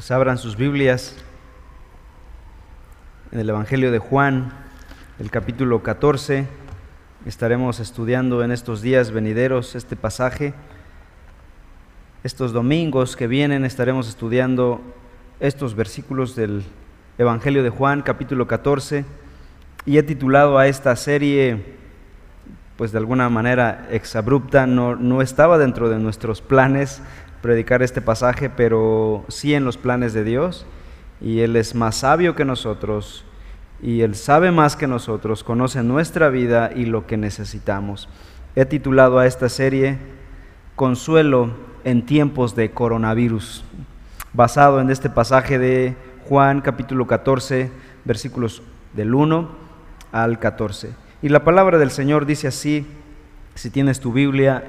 Pues 0.00 0.10
abran 0.12 0.38
sus 0.38 0.56
Biblias 0.56 1.14
en 3.32 3.38
el 3.38 3.50
Evangelio 3.50 3.92
de 3.92 3.98
Juan, 3.98 4.50
el 5.18 5.30
capítulo 5.30 5.82
14. 5.82 6.46
Estaremos 7.26 7.80
estudiando 7.80 8.42
en 8.42 8.50
estos 8.50 8.80
días 8.80 9.10
venideros 9.10 9.74
este 9.74 9.96
pasaje. 9.96 10.54
Estos 12.24 12.54
domingos 12.54 13.14
que 13.14 13.26
vienen 13.26 13.66
estaremos 13.66 14.08
estudiando 14.08 14.80
estos 15.38 15.74
versículos 15.74 16.34
del 16.34 16.64
Evangelio 17.18 17.62
de 17.62 17.68
Juan, 17.68 18.00
capítulo 18.00 18.46
14. 18.46 19.04
Y 19.84 19.98
he 19.98 20.02
titulado 20.02 20.56
a 20.56 20.66
esta 20.66 20.96
serie, 20.96 21.76
pues 22.78 22.90
de 22.90 22.96
alguna 22.96 23.28
manera 23.28 23.86
exabrupta, 23.90 24.66
no, 24.66 24.96
no 24.96 25.20
estaba 25.20 25.58
dentro 25.58 25.90
de 25.90 25.98
nuestros 25.98 26.40
planes 26.40 27.02
predicar 27.42 27.82
este 27.82 28.00
pasaje, 28.00 28.50
pero 28.50 29.24
sí 29.28 29.54
en 29.54 29.64
los 29.64 29.76
planes 29.76 30.12
de 30.12 30.24
Dios. 30.24 30.66
Y 31.20 31.40
Él 31.40 31.56
es 31.56 31.74
más 31.74 31.96
sabio 31.96 32.34
que 32.34 32.44
nosotros 32.44 33.24
y 33.82 34.02
Él 34.02 34.14
sabe 34.14 34.50
más 34.50 34.76
que 34.76 34.86
nosotros, 34.86 35.42
conoce 35.42 35.82
nuestra 35.82 36.28
vida 36.28 36.70
y 36.74 36.84
lo 36.84 37.06
que 37.06 37.16
necesitamos. 37.16 38.08
He 38.54 38.66
titulado 38.66 39.18
a 39.18 39.26
esta 39.26 39.48
serie 39.48 39.98
Consuelo 40.76 41.50
en 41.84 42.04
tiempos 42.04 42.54
de 42.54 42.70
coronavirus, 42.70 43.64
basado 44.32 44.80
en 44.80 44.90
este 44.90 45.08
pasaje 45.08 45.58
de 45.58 45.96
Juan 46.28 46.60
capítulo 46.60 47.06
14, 47.06 47.70
versículos 48.04 48.62
del 48.94 49.14
1 49.14 49.48
al 50.12 50.38
14. 50.38 50.90
Y 51.22 51.28
la 51.28 51.44
palabra 51.44 51.78
del 51.78 51.90
Señor 51.90 52.26
dice 52.26 52.48
así, 52.48 52.86
si 53.54 53.70
tienes 53.70 54.00
tu 54.00 54.12
Biblia, 54.12 54.64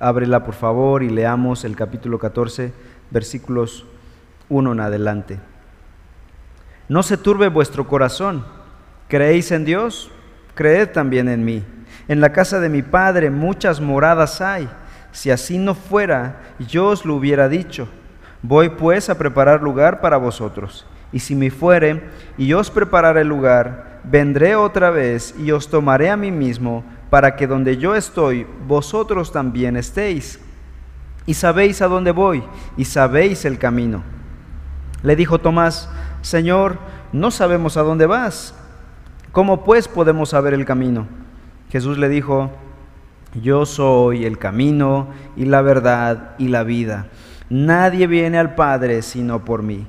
Ábrela 0.00 0.44
por 0.44 0.54
favor 0.54 1.02
y 1.02 1.10
leamos 1.10 1.64
el 1.64 1.76
capítulo 1.76 2.18
14, 2.18 2.72
versículos 3.10 3.84
1 4.48 4.72
en 4.72 4.80
adelante. 4.80 5.38
No 6.88 7.02
se 7.02 7.18
turbe 7.18 7.48
vuestro 7.48 7.86
corazón. 7.86 8.44
¿Creéis 9.08 9.52
en 9.52 9.66
Dios? 9.66 10.10
Creed 10.54 10.88
también 10.88 11.28
en 11.28 11.44
mí. 11.44 11.62
En 12.08 12.20
la 12.22 12.32
casa 12.32 12.60
de 12.60 12.70
mi 12.70 12.80
Padre 12.80 13.28
muchas 13.28 13.78
moradas 13.78 14.40
hay. 14.40 14.70
Si 15.12 15.30
así 15.30 15.58
no 15.58 15.74
fuera, 15.74 16.40
yo 16.58 16.88
os 16.88 17.04
lo 17.04 17.16
hubiera 17.16 17.50
dicho. 17.50 17.86
Voy 18.42 18.70
pues 18.70 19.10
a 19.10 19.18
preparar 19.18 19.62
lugar 19.62 20.00
para 20.00 20.16
vosotros. 20.16 20.86
Y 21.12 21.18
si 21.18 21.34
me 21.34 21.50
fuere 21.50 22.04
y 22.38 22.54
os 22.54 22.70
prepararé 22.70 23.22
lugar, 23.24 24.00
vendré 24.04 24.56
otra 24.56 24.88
vez 24.88 25.34
y 25.38 25.50
os 25.50 25.68
tomaré 25.68 26.08
a 26.08 26.16
mí 26.16 26.30
mismo 26.30 26.84
para 27.10 27.34
que 27.34 27.48
donde 27.48 27.76
yo 27.76 27.96
estoy, 27.96 28.46
vosotros 28.66 29.32
también 29.32 29.76
estéis. 29.76 30.40
Y 31.26 31.34
sabéis 31.34 31.82
a 31.82 31.88
dónde 31.88 32.12
voy, 32.12 32.42
y 32.76 32.84
sabéis 32.84 33.44
el 33.44 33.58
camino. 33.58 34.02
Le 35.02 35.16
dijo 35.16 35.38
Tomás, 35.38 35.90
Señor, 36.22 36.78
no 37.12 37.30
sabemos 37.30 37.76
a 37.76 37.82
dónde 37.82 38.06
vas. 38.06 38.54
¿Cómo 39.32 39.64
pues 39.64 39.88
podemos 39.88 40.30
saber 40.30 40.54
el 40.54 40.64
camino? 40.64 41.06
Jesús 41.70 41.98
le 41.98 42.08
dijo, 42.08 42.50
yo 43.40 43.64
soy 43.64 44.24
el 44.24 44.38
camino 44.38 45.08
y 45.36 45.44
la 45.44 45.62
verdad 45.62 46.34
y 46.38 46.48
la 46.48 46.64
vida. 46.64 47.06
Nadie 47.48 48.06
viene 48.06 48.38
al 48.38 48.54
Padre 48.54 49.02
sino 49.02 49.44
por 49.44 49.62
mí. 49.62 49.86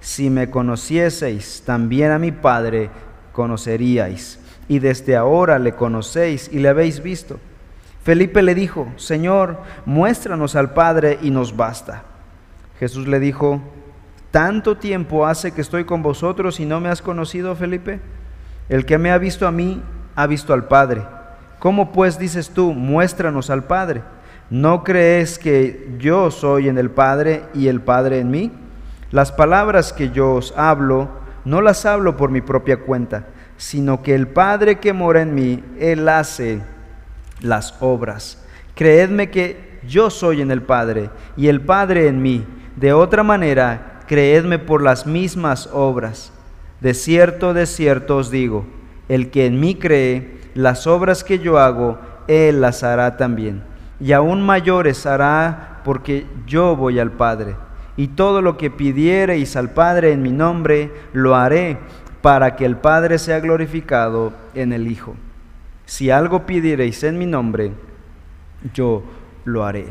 Si 0.00 0.30
me 0.30 0.50
conocieseis, 0.50 1.62
también 1.66 2.10
a 2.10 2.18
mi 2.18 2.32
Padre 2.32 2.90
conoceríais 3.32 4.39
y 4.70 4.78
desde 4.78 5.16
ahora 5.16 5.58
le 5.58 5.74
conocéis 5.74 6.48
y 6.52 6.60
le 6.60 6.68
habéis 6.68 7.02
visto. 7.02 7.40
Felipe 8.04 8.40
le 8.40 8.54
dijo, 8.54 8.86
Señor, 8.94 9.58
muéstranos 9.84 10.54
al 10.54 10.74
Padre 10.74 11.18
y 11.22 11.32
nos 11.32 11.56
basta. 11.56 12.04
Jesús 12.78 13.08
le 13.08 13.18
dijo, 13.18 13.60
¿tanto 14.30 14.76
tiempo 14.76 15.26
hace 15.26 15.50
que 15.50 15.60
estoy 15.60 15.86
con 15.86 16.04
vosotros 16.04 16.60
y 16.60 16.66
no 16.66 16.78
me 16.78 16.88
has 16.88 17.02
conocido, 17.02 17.56
Felipe? 17.56 17.98
El 18.68 18.86
que 18.86 18.96
me 18.96 19.10
ha 19.10 19.18
visto 19.18 19.48
a 19.48 19.50
mí, 19.50 19.82
ha 20.14 20.28
visto 20.28 20.54
al 20.54 20.68
Padre. 20.68 21.02
¿Cómo 21.58 21.90
pues 21.90 22.16
dices 22.16 22.50
tú, 22.50 22.72
muéstranos 22.72 23.50
al 23.50 23.64
Padre? 23.64 24.02
¿No 24.50 24.84
crees 24.84 25.40
que 25.40 25.96
yo 25.98 26.30
soy 26.30 26.68
en 26.68 26.78
el 26.78 26.92
Padre 26.92 27.42
y 27.54 27.66
el 27.66 27.80
Padre 27.80 28.20
en 28.20 28.30
mí? 28.30 28.52
Las 29.10 29.32
palabras 29.32 29.92
que 29.92 30.10
yo 30.10 30.34
os 30.34 30.54
hablo, 30.56 31.08
no 31.44 31.60
las 31.60 31.84
hablo 31.86 32.16
por 32.16 32.30
mi 32.30 32.40
propia 32.40 32.76
cuenta 32.76 33.24
sino 33.60 34.02
que 34.02 34.14
el 34.14 34.26
Padre 34.26 34.78
que 34.78 34.94
mora 34.94 35.20
en 35.20 35.34
mí, 35.34 35.62
Él 35.78 36.08
hace 36.08 36.62
las 37.42 37.74
obras. 37.80 38.42
Creedme 38.74 39.28
que 39.28 39.78
yo 39.86 40.08
soy 40.08 40.40
en 40.40 40.50
el 40.50 40.62
Padre 40.62 41.10
y 41.36 41.48
el 41.48 41.60
Padre 41.60 42.08
en 42.08 42.22
mí. 42.22 42.46
De 42.76 42.94
otra 42.94 43.22
manera, 43.22 44.00
creedme 44.08 44.58
por 44.58 44.82
las 44.82 45.06
mismas 45.06 45.68
obras. 45.74 46.32
De 46.80 46.94
cierto, 46.94 47.52
de 47.52 47.66
cierto 47.66 48.16
os 48.16 48.30
digo, 48.30 48.64
el 49.10 49.30
que 49.30 49.44
en 49.44 49.60
mí 49.60 49.74
cree, 49.74 50.40
las 50.54 50.86
obras 50.86 51.22
que 51.22 51.38
yo 51.38 51.58
hago, 51.58 51.98
Él 52.28 52.62
las 52.62 52.82
hará 52.82 53.18
también. 53.18 53.62
Y 54.00 54.12
aún 54.12 54.40
mayores 54.40 55.04
hará 55.04 55.82
porque 55.84 56.26
yo 56.46 56.76
voy 56.76 56.98
al 56.98 57.12
Padre. 57.12 57.56
Y 57.98 58.08
todo 58.08 58.40
lo 58.40 58.56
que 58.56 58.70
pidiereis 58.70 59.54
al 59.54 59.74
Padre 59.74 60.12
en 60.12 60.22
mi 60.22 60.32
nombre, 60.32 60.90
lo 61.12 61.36
haré 61.36 61.76
para 62.22 62.56
que 62.56 62.64
el 62.64 62.76
Padre 62.76 63.18
sea 63.18 63.40
glorificado 63.40 64.32
en 64.54 64.72
el 64.72 64.86
Hijo. 64.86 65.14
Si 65.86 66.10
algo 66.10 66.46
pidiereis 66.46 67.02
en 67.02 67.18
mi 67.18 67.26
nombre, 67.26 67.72
yo 68.74 69.02
lo 69.44 69.64
haré. 69.64 69.86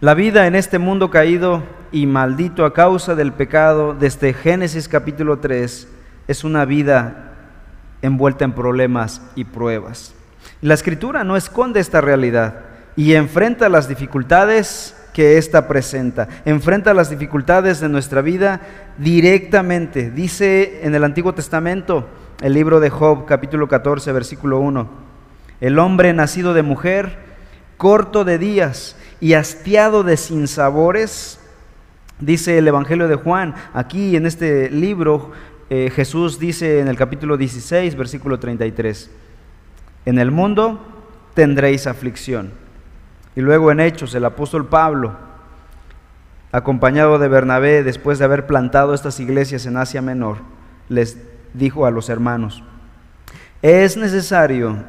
La 0.00 0.14
vida 0.14 0.46
en 0.46 0.54
este 0.54 0.78
mundo 0.78 1.10
caído 1.10 1.62
y 1.92 2.06
maldito 2.06 2.64
a 2.64 2.72
causa 2.72 3.14
del 3.14 3.32
pecado, 3.32 3.94
desde 3.94 4.32
Génesis 4.32 4.88
capítulo 4.88 5.40
3, 5.40 5.88
es 6.28 6.44
una 6.44 6.64
vida 6.64 7.34
envuelta 8.00 8.44
en 8.44 8.52
problemas 8.52 9.20
y 9.34 9.44
pruebas. 9.44 10.14
La 10.62 10.74
escritura 10.74 11.24
no 11.24 11.36
esconde 11.36 11.80
esta 11.80 12.00
realidad 12.00 12.60
y 12.96 13.14
enfrenta 13.14 13.68
las 13.68 13.88
dificultades 13.88 14.96
que 15.12 15.38
ésta 15.38 15.66
presenta. 15.68 16.28
Enfrenta 16.44 16.94
las 16.94 17.10
dificultades 17.10 17.80
de 17.80 17.88
nuestra 17.88 18.22
vida 18.22 18.60
directamente. 18.98 20.10
Dice 20.10 20.80
en 20.82 20.94
el 20.94 21.04
Antiguo 21.04 21.34
Testamento, 21.34 22.08
el 22.40 22.54
libro 22.54 22.80
de 22.80 22.90
Job, 22.90 23.26
capítulo 23.26 23.68
14, 23.68 24.12
versículo 24.12 24.60
1, 24.60 24.88
el 25.60 25.78
hombre 25.78 26.12
nacido 26.12 26.54
de 26.54 26.62
mujer, 26.62 27.18
corto 27.76 28.24
de 28.24 28.38
días 28.38 28.96
y 29.20 29.34
hastiado 29.34 30.02
de 30.02 30.16
sinsabores, 30.16 31.38
dice 32.18 32.58
el 32.58 32.68
Evangelio 32.68 33.08
de 33.08 33.16
Juan, 33.16 33.54
aquí 33.74 34.16
en 34.16 34.26
este 34.26 34.70
libro 34.70 35.32
eh, 35.68 35.90
Jesús 35.94 36.38
dice 36.38 36.80
en 36.80 36.88
el 36.88 36.96
capítulo 36.96 37.36
16, 37.36 37.94
versículo 37.96 38.38
33, 38.38 39.10
en 40.06 40.18
el 40.18 40.30
mundo 40.30 40.80
tendréis 41.34 41.86
aflicción 41.86 42.59
y 43.40 43.42
luego 43.42 43.72
en 43.72 43.80
Hechos, 43.80 44.14
el 44.14 44.26
apóstol 44.26 44.66
Pablo, 44.66 45.16
acompañado 46.52 47.18
de 47.18 47.26
Bernabé, 47.26 47.82
después 47.82 48.18
de 48.18 48.26
haber 48.26 48.46
plantado 48.46 48.92
estas 48.92 49.18
iglesias 49.18 49.64
en 49.64 49.78
Asia 49.78 50.02
Menor, 50.02 50.36
les 50.90 51.16
dijo 51.54 51.86
a 51.86 51.90
los 51.90 52.10
hermanos, 52.10 52.62
es 53.62 53.96
necesario 53.96 54.84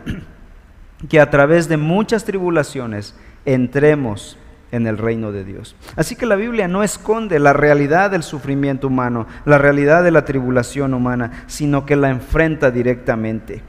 que 1.09 1.21
a 1.21 1.29
través 1.29 1.69
de 1.69 1.77
muchas 1.77 2.25
tribulaciones 2.25 3.15
entremos 3.45 4.37
en 4.73 4.85
el 4.85 4.97
reino 4.97 5.31
de 5.31 5.45
Dios. 5.45 5.77
Así 5.95 6.17
que 6.17 6.25
la 6.25 6.35
Biblia 6.35 6.67
no 6.67 6.83
esconde 6.83 7.39
la 7.39 7.53
realidad 7.53 8.11
del 8.11 8.23
sufrimiento 8.23 8.87
humano, 8.87 9.27
la 9.45 9.59
realidad 9.59 10.03
de 10.03 10.11
la 10.11 10.25
tribulación 10.25 10.93
humana, 10.93 11.45
sino 11.47 11.85
que 11.85 11.95
la 11.95 12.09
enfrenta 12.09 12.69
directamente. 12.69 13.63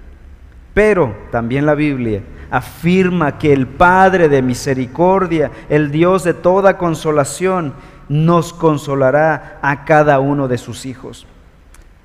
Pero 0.74 1.16
también 1.30 1.66
la 1.66 1.76
Biblia 1.76 2.22
afirma 2.52 3.38
que 3.38 3.50
el 3.50 3.66
Padre 3.66 4.28
de 4.28 4.42
misericordia, 4.42 5.50
el 5.70 5.90
Dios 5.90 6.22
de 6.22 6.34
toda 6.34 6.76
consolación, 6.76 7.72
nos 8.10 8.52
consolará 8.52 9.58
a 9.62 9.86
cada 9.86 10.20
uno 10.20 10.48
de 10.48 10.58
sus 10.58 10.84
hijos. 10.84 11.26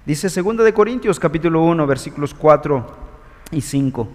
Dice 0.05 0.29
2 0.41 0.57
de 0.63 0.73
Corintios 0.73 1.19
capítulo 1.19 1.63
1 1.63 1.85
versículos 1.85 2.33
4 2.33 2.88
y 3.51 3.59
5. 3.59 4.07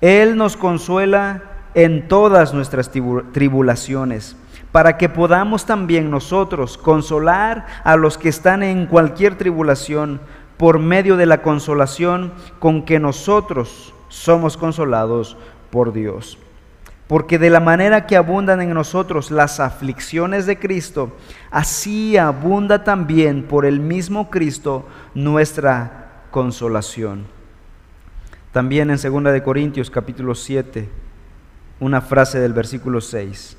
Él 0.00 0.36
nos 0.36 0.56
consuela 0.56 1.44
en 1.74 2.08
todas 2.08 2.52
nuestras 2.52 2.90
tribulaciones, 2.90 4.36
para 4.72 4.96
que 4.96 5.08
podamos 5.08 5.66
también 5.66 6.10
nosotros 6.10 6.76
consolar 6.76 7.66
a 7.84 7.94
los 7.94 8.18
que 8.18 8.28
están 8.28 8.64
en 8.64 8.86
cualquier 8.86 9.38
tribulación 9.38 10.20
por 10.56 10.80
medio 10.80 11.16
de 11.16 11.26
la 11.26 11.42
consolación 11.42 12.32
con 12.58 12.84
que 12.84 12.98
nosotros 12.98 13.93
somos 14.14 14.56
consolados 14.56 15.36
por 15.70 15.92
Dios. 15.92 16.38
Porque 17.08 17.38
de 17.38 17.50
la 17.50 17.60
manera 17.60 18.06
que 18.06 18.16
abundan 18.16 18.62
en 18.62 18.72
nosotros 18.72 19.30
las 19.30 19.60
aflicciones 19.60 20.46
de 20.46 20.58
Cristo, 20.58 21.12
así 21.50 22.16
abunda 22.16 22.84
también 22.84 23.42
por 23.42 23.66
el 23.66 23.80
mismo 23.80 24.30
Cristo 24.30 24.86
nuestra 25.14 26.22
consolación. 26.30 27.26
También 28.52 28.90
en 28.90 28.96
2 28.96 29.24
de 29.32 29.42
Corintios 29.42 29.90
capítulo 29.90 30.34
7, 30.34 30.88
una 31.80 32.00
frase 32.00 32.38
del 32.38 32.52
versículo 32.52 33.00
6. 33.00 33.58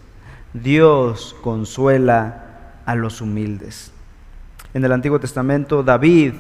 Dios 0.54 1.36
consuela 1.42 2.72
a 2.86 2.96
los 2.96 3.22
humildes. 3.22 3.92
En 4.74 4.84
el 4.86 4.92
Antiguo 4.92 5.20
Testamento, 5.20 5.84
David 5.84 6.34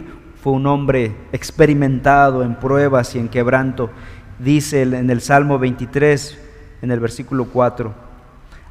fue 0.45 0.53
un 0.53 0.67
hombre 0.67 1.15
experimentado 1.31 2.43
en 2.43 2.53
pruebas 2.53 3.15
y 3.15 3.17
en 3.17 3.29
quebranto. 3.29 3.89
Dice 4.37 4.83
en 4.83 5.09
el 5.09 5.19
Salmo 5.19 5.57
23, 5.57 6.39
en 6.83 6.91
el 6.91 6.99
versículo 6.99 7.45
4, 7.45 7.91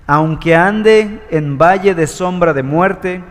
aunque 0.06 0.54
ande 0.54 1.20
en 1.32 1.58
valle 1.58 1.96
de 1.96 2.06
sombra 2.06 2.52
de 2.52 2.62
muerte, 2.62 3.24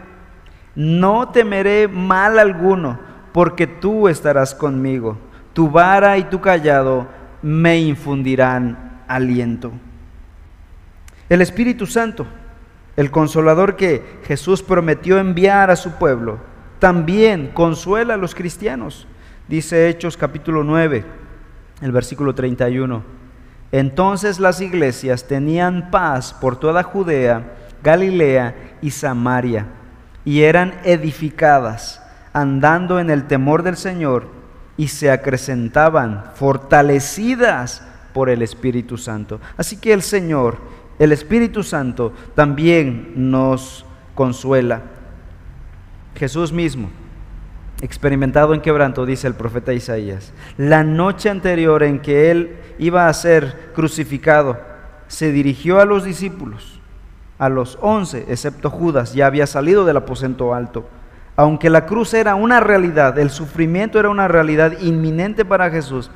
no 0.75 1.29
temeré 1.29 1.87
mal 1.87 2.37
alguno, 2.37 2.99
porque 3.31 3.65
tú 3.65 4.09
estarás 4.09 4.53
conmigo. 4.53 5.17
Tu 5.53 5.71
vara 5.71 6.17
y 6.17 6.25
tu 6.25 6.41
callado 6.41 7.07
me 7.41 7.79
infundirán 7.79 9.03
aliento. 9.07 9.71
El 11.29 11.39
Espíritu 11.39 11.85
Santo, 11.85 12.27
el 12.97 13.09
consolador 13.09 13.77
que 13.77 14.19
Jesús 14.25 14.61
prometió 14.61 15.17
enviar 15.17 15.71
a 15.71 15.77
su 15.77 15.91
pueblo, 15.91 16.51
también 16.83 17.51
consuela 17.53 18.15
a 18.15 18.17
los 18.17 18.35
cristianos. 18.35 19.07
Dice 19.47 19.87
Hechos 19.87 20.17
capítulo 20.17 20.65
9, 20.65 21.05
el 21.79 21.91
versículo 21.93 22.35
31. 22.35 23.01
Entonces 23.71 24.37
las 24.37 24.59
iglesias 24.59 25.25
tenían 25.25 25.91
paz 25.91 26.33
por 26.33 26.57
toda 26.57 26.83
Judea, 26.83 27.53
Galilea 27.81 28.75
y 28.81 28.91
Samaria, 28.91 29.67
y 30.25 30.41
eran 30.41 30.73
edificadas, 30.83 32.03
andando 32.33 32.99
en 32.99 33.09
el 33.09 33.27
temor 33.27 33.63
del 33.63 33.77
Señor, 33.77 34.27
y 34.75 34.89
se 34.89 35.09
acrecentaban, 35.09 36.31
fortalecidas 36.35 37.81
por 38.13 38.29
el 38.29 38.41
Espíritu 38.41 38.97
Santo. 38.97 39.39
Así 39.55 39.77
que 39.77 39.93
el 39.93 40.01
Señor, 40.01 40.57
el 40.99 41.13
Espíritu 41.13 41.63
Santo, 41.63 42.11
también 42.35 43.13
nos 43.15 43.85
consuela. 44.15 44.81
Jesús 46.15 46.51
mismo, 46.51 46.89
experimentado 47.81 48.53
en 48.53 48.61
quebranto, 48.61 49.05
dice 49.05 49.27
el 49.27 49.33
profeta 49.33 49.73
Isaías, 49.73 50.33
la 50.57 50.83
noche 50.83 51.29
anterior 51.29 51.83
en 51.83 51.99
que 51.99 52.31
él 52.31 52.57
iba 52.77 53.07
a 53.07 53.13
ser 53.13 53.71
crucificado, 53.73 54.59
se 55.07 55.31
dirigió 55.31 55.79
a 55.79 55.85
los 55.85 56.03
discípulos, 56.03 56.79
a 57.37 57.49
los 57.49 57.77
once, 57.81 58.25
excepto 58.29 58.69
Judas, 58.69 59.13
ya 59.13 59.27
había 59.27 59.47
salido 59.47 59.85
del 59.85 59.97
aposento 59.97 60.53
alto. 60.53 60.87
Aunque 61.35 61.69
la 61.69 61.85
cruz 61.85 62.13
era 62.13 62.35
una 62.35 62.59
realidad, 62.59 63.17
el 63.17 63.31
sufrimiento 63.31 63.99
era 63.99 64.09
una 64.09 64.27
realidad 64.27 64.79
inminente 64.79 65.43
para 65.43 65.69
Jesús, 65.69 66.09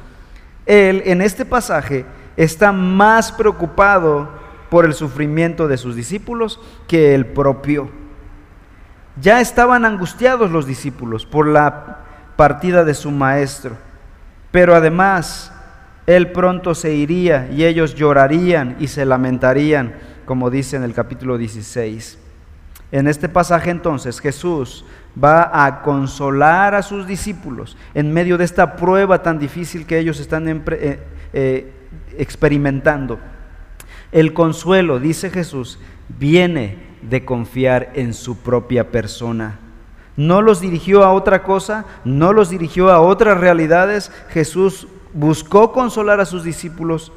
él 0.67 1.01
en 1.05 1.21
este 1.21 1.45
pasaje 1.45 2.05
está 2.35 2.71
más 2.71 3.31
preocupado 3.31 4.29
por 4.69 4.85
el 4.85 4.93
sufrimiento 4.93 5.67
de 5.67 5.77
sus 5.77 5.95
discípulos 5.95 6.59
que 6.87 7.15
el 7.15 7.25
propio. 7.25 7.89
Ya 9.21 9.41
estaban 9.41 9.85
angustiados 9.85 10.51
los 10.51 10.67
discípulos 10.67 11.25
por 11.25 11.47
la 11.47 11.97
partida 12.35 12.85
de 12.85 12.93
su 12.93 13.09
maestro, 13.09 13.75
pero 14.51 14.75
además 14.75 15.51
él 16.05 16.31
pronto 16.31 16.75
se 16.75 16.93
iría 16.93 17.49
y 17.51 17.65
ellos 17.65 17.95
llorarían 17.95 18.75
y 18.79 18.87
se 18.87 19.05
lamentarían, 19.05 19.95
como 20.25 20.49
dice 20.49 20.77
en 20.77 20.83
el 20.83 20.93
capítulo 20.93 21.37
16. 21.37 22.19
En 22.91 23.07
este 23.07 23.27
pasaje 23.27 23.71
entonces 23.71 24.21
Jesús 24.21 24.85
va 25.21 25.65
a 25.65 25.81
consolar 25.81 26.75
a 26.75 26.83
sus 26.83 27.07
discípulos 27.07 27.75
en 27.93 28.13
medio 28.13 28.37
de 28.37 28.45
esta 28.45 28.75
prueba 28.75 29.23
tan 29.23 29.39
difícil 29.39 29.85
que 29.85 29.97
ellos 29.99 30.19
están 30.19 30.47
eh, 30.47 30.99
eh, 31.33 31.73
experimentando. 32.17 33.19
El 34.11 34.33
consuelo, 34.33 34.99
dice 34.99 35.29
Jesús, 35.29 35.79
viene 36.07 36.86
de 37.01 37.25
confiar 37.25 37.91
en 37.93 38.13
su 38.13 38.37
propia 38.37 38.91
persona. 38.91 39.59
No 40.15 40.41
los 40.41 40.61
dirigió 40.61 41.03
a 41.03 41.13
otra 41.13 41.43
cosa, 41.43 41.85
no 42.03 42.33
los 42.33 42.49
dirigió 42.49 42.91
a 42.91 43.01
otras 43.01 43.39
realidades. 43.39 44.11
Jesús 44.29 44.87
buscó 45.13 45.71
consolar 45.71 46.19
a 46.19 46.25
sus 46.25 46.43
discípulos 46.43 47.11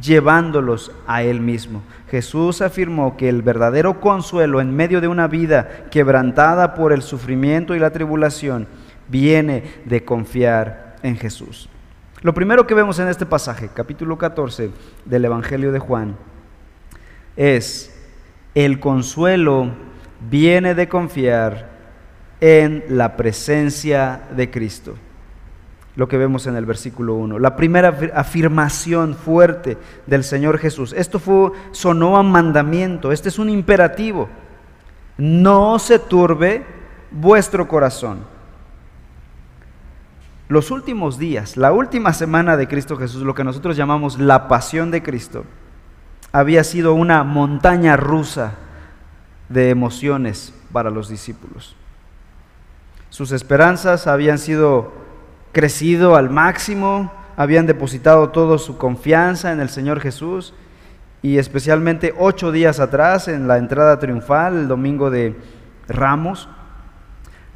llevándolos 0.00 0.92
a 1.06 1.22
Él 1.22 1.40
mismo. 1.40 1.82
Jesús 2.10 2.62
afirmó 2.62 3.16
que 3.16 3.28
el 3.28 3.42
verdadero 3.42 4.00
consuelo 4.00 4.60
en 4.60 4.74
medio 4.74 5.00
de 5.00 5.08
una 5.08 5.26
vida 5.28 5.86
quebrantada 5.90 6.74
por 6.74 6.92
el 6.92 7.02
sufrimiento 7.02 7.74
y 7.74 7.78
la 7.78 7.90
tribulación 7.90 8.66
viene 9.08 9.64
de 9.84 10.04
confiar 10.04 10.96
en 11.02 11.16
Jesús. 11.16 11.68
Lo 12.22 12.34
primero 12.34 12.66
que 12.66 12.74
vemos 12.74 12.98
en 12.98 13.08
este 13.08 13.26
pasaje, 13.26 13.68
capítulo 13.72 14.16
14 14.16 14.70
del 15.04 15.24
Evangelio 15.24 15.72
de 15.72 15.78
Juan, 15.78 16.16
es 17.36 17.93
el 18.54 18.80
consuelo 18.80 19.68
viene 20.30 20.74
de 20.74 20.88
confiar 20.88 21.70
en 22.40 22.84
la 22.88 23.16
presencia 23.16 24.22
de 24.36 24.50
Cristo 24.50 24.94
lo 25.96 26.08
que 26.08 26.18
vemos 26.18 26.46
en 26.46 26.56
el 26.56 26.66
versículo 26.66 27.14
1. 27.14 27.38
La 27.38 27.56
primera 27.56 27.96
afirmación 28.14 29.14
fuerte 29.14 29.78
del 30.06 30.24
Señor 30.24 30.58
Jesús. 30.58 30.92
Esto 30.92 31.18
fue, 31.18 31.52
sonó 31.70 32.16
a 32.16 32.22
mandamiento, 32.22 33.12
este 33.12 33.28
es 33.28 33.38
un 33.38 33.48
imperativo. 33.48 34.28
No 35.16 35.78
se 35.78 35.98
turbe 36.00 36.66
vuestro 37.12 37.68
corazón. 37.68 38.24
Los 40.48 40.70
últimos 40.70 41.18
días, 41.18 41.56
la 41.56 41.72
última 41.72 42.12
semana 42.12 42.56
de 42.56 42.68
Cristo 42.68 42.96
Jesús, 42.96 43.22
lo 43.22 43.34
que 43.34 43.44
nosotros 43.44 43.76
llamamos 43.76 44.18
la 44.18 44.48
pasión 44.48 44.90
de 44.90 45.02
Cristo, 45.02 45.44
había 46.34 46.64
sido 46.64 46.94
una 46.94 47.22
montaña 47.22 47.96
rusa 47.96 48.54
de 49.48 49.70
emociones 49.70 50.52
para 50.72 50.90
los 50.90 51.08
discípulos. 51.08 51.76
Sus 53.08 53.30
esperanzas 53.30 54.08
habían 54.08 54.38
sido 54.38 54.92
crecido 55.52 56.16
al 56.16 56.30
máximo, 56.30 57.12
habían 57.36 57.66
depositado 57.66 58.30
toda 58.30 58.58
su 58.58 58.78
confianza 58.78 59.52
en 59.52 59.60
el 59.60 59.68
Señor 59.68 60.00
Jesús 60.00 60.54
y 61.22 61.38
especialmente 61.38 62.12
ocho 62.18 62.50
días 62.50 62.80
atrás 62.80 63.28
en 63.28 63.46
la 63.46 63.58
entrada 63.58 64.00
triunfal, 64.00 64.58
el 64.58 64.66
domingo 64.66 65.12
de 65.12 65.36
Ramos, 65.86 66.48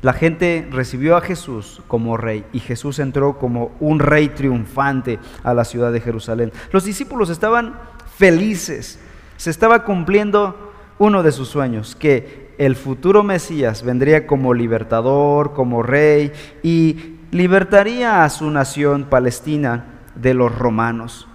la 0.03 0.13
gente 0.13 0.69
recibió 0.71 1.17
a 1.17 1.21
Jesús 1.21 1.83
como 1.89 2.17
rey 2.17 2.45
y 2.53 2.61
Jesús 2.61 3.01
entró 3.01 3.39
como 3.39 3.73
un 3.81 3.99
rey 3.99 4.29
triunfante 4.29 5.19
a 5.43 5.53
la 5.53 5.65
ciudad 5.65 5.91
de 5.91 6.01
Jerusalén. 6.01 6.53
Los 6.71 6.85
discípulos 6.85 7.31
estaban 7.31 7.75
felices, 8.19 8.99
se 9.37 9.50
estaba 9.50 9.84
cumpliendo 9.84 10.72
uno 10.98 11.22
de 11.22 11.31
sus 11.31 11.48
sueños, 11.48 11.94
que 11.94 12.53
el 12.58 12.75
futuro 12.75 13.22
Mesías 13.22 13.84
vendría 13.84 14.27
como 14.27 14.55
libertador, 14.55 15.55
como 15.55 15.84
rey 15.84 16.32
y 16.65 17.15
libertaría 17.31 18.25
a 18.25 18.29
su 18.29 18.51
nación 18.51 19.05
palestina 19.05 19.84
de 20.17 20.34
los 20.34 20.53
romanos. 20.53 21.29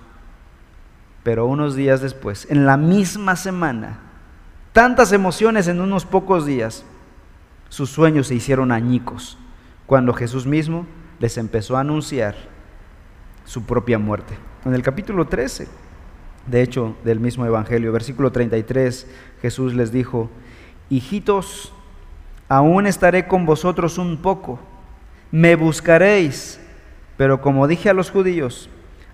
Pero 1.23 1.45
unos 1.45 1.75
días 1.75 2.01
después, 2.01 2.47
en 2.49 2.65
la 2.65 2.75
misma 2.75 3.37
semana, 3.37 3.99
tantas 4.73 5.13
emociones 5.13 5.69
en 5.69 5.79
unos 5.79 6.05
pocos 6.05 6.45
días, 6.45 6.83
sus 7.69 7.91
sueños 7.91 8.27
se 8.27 8.35
hicieron 8.35 8.73
añicos 8.73 9.37
cuando 9.85 10.13
Jesús 10.13 10.45
mismo 10.45 10.85
les 11.19 11.37
empezó 11.37 11.77
a 11.77 11.79
anunciar 11.79 12.35
su 13.45 13.63
propia 13.63 13.97
muerte. 13.97 14.37
En 14.65 14.73
el 14.73 14.81
capítulo 14.81 15.25
13, 15.25 15.82
de 16.47 16.61
hecho, 16.61 16.95
del 17.03 17.19
mismo 17.19 17.45
Evangelio, 17.45 17.91
versículo 17.91 18.31
33, 18.31 19.07
Jesús 19.41 19.73
les 19.73 19.91
dijo, 19.91 20.29
hijitos, 20.89 21.73
aún 22.49 22.85
estaré 22.85 23.27
con 23.27 23.45
vosotros 23.45 23.97
un 23.97 24.17
poco. 24.17 24.59
Me 25.31 25.55
buscaréis, 25.55 26.59
pero 27.17 27.41
como 27.41 27.67
dije 27.67 27.89
a 27.89 27.93
los 27.93 28.11
judíos, 28.11 28.69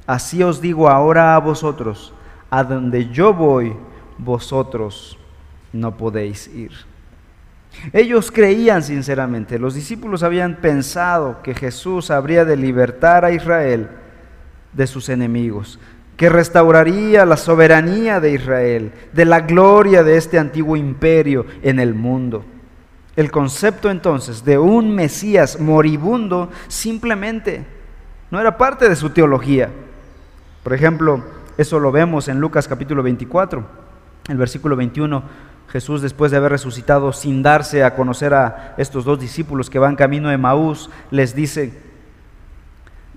así 0.07 0.43
os 0.43 0.59
digo 0.59 0.89
ahora 0.89 1.35
a 1.35 1.39
vosotros, 1.39 2.13
a 2.49 2.63
donde 2.63 3.09
yo 3.09 3.33
voy, 3.33 3.75
vosotros 4.17 5.17
no 5.71 5.95
podéis 5.95 6.47
ir. 6.47 6.71
Ellos 7.93 8.31
creían 8.31 8.81
sinceramente, 8.81 9.59
los 9.59 9.75
discípulos 9.75 10.23
habían 10.23 10.55
pensado 10.55 11.41
que 11.43 11.53
Jesús 11.53 12.09
habría 12.09 12.43
de 12.43 12.57
libertar 12.57 13.23
a 13.23 13.31
Israel 13.31 13.89
de 14.73 14.87
sus 14.87 15.07
enemigos, 15.09 15.79
que 16.19 16.27
restauraría 16.27 17.25
la 17.25 17.37
soberanía 17.37 18.19
de 18.19 18.33
Israel, 18.33 18.91
de 19.13 19.23
la 19.23 19.39
gloria 19.39 20.03
de 20.03 20.17
este 20.17 20.37
antiguo 20.37 20.75
imperio 20.75 21.45
en 21.61 21.79
el 21.79 21.93
mundo. 21.93 22.43
El 23.15 23.31
concepto 23.31 23.89
entonces 23.89 24.43
de 24.43 24.57
un 24.57 24.93
Mesías 24.93 25.61
moribundo 25.61 26.49
simplemente 26.67 27.65
no 28.31 28.41
era 28.41 28.57
parte 28.57 28.89
de 28.89 28.97
su 28.97 29.11
teología. 29.11 29.69
Por 30.61 30.73
ejemplo, 30.73 31.23
eso 31.57 31.79
lo 31.79 31.89
vemos 31.89 32.27
en 32.27 32.41
Lucas 32.41 32.67
capítulo 32.67 33.01
24, 33.01 33.63
el 34.27 34.35
versículo 34.35 34.75
21. 34.75 35.23
Jesús, 35.69 36.01
después 36.01 36.31
de 36.31 36.37
haber 36.37 36.51
resucitado 36.51 37.13
sin 37.13 37.41
darse 37.41 37.85
a 37.85 37.95
conocer 37.95 38.33
a 38.33 38.75
estos 38.77 39.05
dos 39.05 39.21
discípulos 39.21 39.69
que 39.69 39.79
van 39.79 39.95
camino 39.95 40.27
de 40.27 40.37
Maús, 40.37 40.89
les 41.11 41.33
dice, 41.33 41.71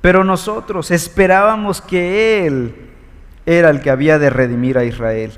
pero 0.01 0.23
nosotros 0.23 0.93
esperábamos 0.93 1.81
que 1.81 2.47
Él 2.47 2.92
era 3.47 3.71
el 3.71 3.81
que 3.81 3.91
había 3.91 4.19
de 4.19 4.31
redimir 4.31 4.79
a 4.79 4.85
Israel. 4.85 5.33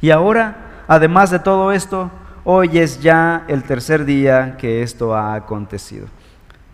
Y 0.00 0.10
ahora, 0.10 0.84
además 0.88 1.30
de 1.30 1.38
todo 1.38 1.72
esto, 1.72 2.10
hoy 2.44 2.78
es 2.78 3.00
ya 3.00 3.44
el 3.48 3.62
tercer 3.62 4.04
día 4.04 4.56
que 4.58 4.82
esto 4.82 5.14
ha 5.14 5.34
acontecido. 5.34 6.06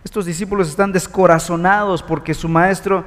Estos 0.04 0.26
discípulos 0.26 0.68
están 0.68 0.92
descorazonados 0.92 2.02
porque 2.02 2.34
su 2.34 2.48
maestro 2.48 3.04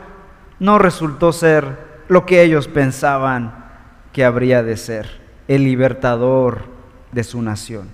no 0.60 0.78
resultó 0.78 1.34
ser 1.34 1.94
lo 2.08 2.26
que 2.26 2.44
ellos 2.44 2.68
pensaban 2.68 3.64
que 4.12 4.24
habría 4.24 4.62
de 4.62 4.78
ser, 4.78 5.22
el 5.48 5.64
libertador 5.64 6.66
de 7.12 7.24
su 7.24 7.42
nación. 7.42 7.90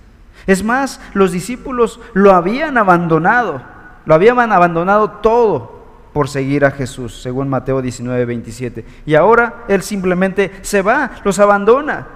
Es 0.46 0.62
más, 0.62 1.00
los 1.14 1.32
discípulos 1.32 2.00
lo 2.12 2.32
habían 2.32 2.76
abandonado, 2.76 3.62
lo 4.04 4.14
habían 4.14 4.38
abandonado 4.52 5.10
todo 5.10 5.79
por 6.12 6.28
seguir 6.28 6.64
a 6.64 6.70
Jesús, 6.70 7.22
según 7.22 7.48
Mateo 7.48 7.82
19, 7.82 8.24
27. 8.24 8.84
Y 9.06 9.14
ahora 9.14 9.64
Él 9.68 9.82
simplemente 9.82 10.50
se 10.62 10.82
va, 10.82 11.12
los 11.24 11.38
abandona. 11.38 12.08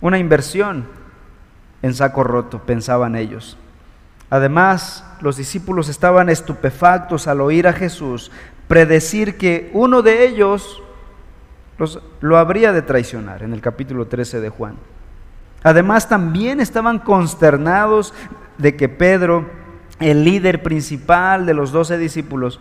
Una 0.00 0.18
inversión 0.18 0.86
en 1.82 1.94
saco 1.94 2.24
roto, 2.24 2.60
pensaban 2.60 3.16
ellos. 3.16 3.56
Además, 4.30 5.04
los 5.20 5.36
discípulos 5.36 5.88
estaban 5.88 6.28
estupefactos 6.28 7.26
al 7.26 7.40
oír 7.40 7.66
a 7.66 7.72
Jesús 7.72 8.30
predecir 8.68 9.38
que 9.38 9.70
uno 9.72 10.02
de 10.02 10.26
ellos 10.26 10.82
los, 11.78 12.02
lo 12.20 12.36
habría 12.36 12.72
de 12.72 12.82
traicionar 12.82 13.42
en 13.42 13.54
el 13.54 13.60
capítulo 13.60 14.06
13 14.06 14.40
de 14.40 14.50
Juan. 14.50 14.76
Además, 15.62 16.08
también 16.08 16.60
estaban 16.60 16.98
consternados 16.98 18.14
de 18.58 18.76
que 18.76 18.88
Pedro 18.88 19.48
el 20.00 20.24
líder 20.24 20.62
principal 20.62 21.46
de 21.46 21.54
los 21.54 21.72
doce 21.72 21.98
discípulos, 21.98 22.60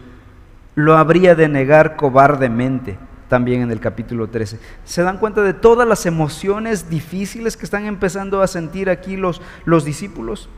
lo 0.75 0.97
habría 0.97 1.35
de 1.35 1.49
negar 1.49 1.95
cobardemente 1.95 2.97
también 3.27 3.61
en 3.61 3.71
el 3.71 3.79
capítulo 3.79 4.27
13. 4.27 4.59
¿Se 4.85 5.03
dan 5.03 5.17
cuenta 5.17 5.41
de 5.41 5.53
todas 5.53 5.87
las 5.87 6.05
emociones 6.05 6.89
difíciles 6.89 7.57
que 7.57 7.65
están 7.65 7.85
empezando 7.85 8.41
a 8.41 8.47
sentir 8.47 8.89
aquí 8.89 9.17
los, 9.17 9.41
los 9.65 9.85
discípulos? 9.85 10.49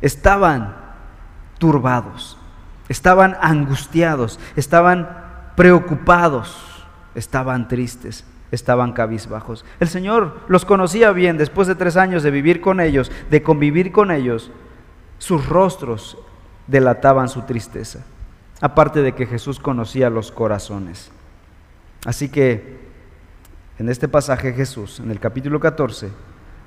Estaban 0.00 0.76
turbados, 1.58 2.38
estaban 2.88 3.36
angustiados, 3.40 4.40
estaban 4.56 5.08
preocupados, 5.54 6.84
estaban 7.14 7.68
tristes, 7.68 8.24
estaban 8.50 8.92
cabizbajos. 8.92 9.64
El 9.80 9.88
Señor 9.88 10.40
los 10.48 10.64
conocía 10.64 11.12
bien 11.12 11.38
después 11.38 11.68
de 11.68 11.74
tres 11.74 11.96
años 11.96 12.22
de 12.22 12.30
vivir 12.30 12.60
con 12.60 12.80
ellos, 12.80 13.10
de 13.30 13.42
convivir 13.42 13.92
con 13.92 14.10
ellos 14.10 14.50
sus 15.18 15.46
rostros 15.48 16.18
delataban 16.66 17.28
su 17.28 17.42
tristeza, 17.42 18.04
aparte 18.60 19.02
de 19.02 19.14
que 19.14 19.26
Jesús 19.26 19.58
conocía 19.58 20.10
los 20.10 20.32
corazones. 20.32 21.10
Así 22.04 22.28
que 22.28 22.86
en 23.78 23.88
este 23.88 24.08
pasaje 24.08 24.52
Jesús, 24.52 25.00
en 25.00 25.10
el 25.10 25.20
capítulo 25.20 25.60
14, 25.60 26.10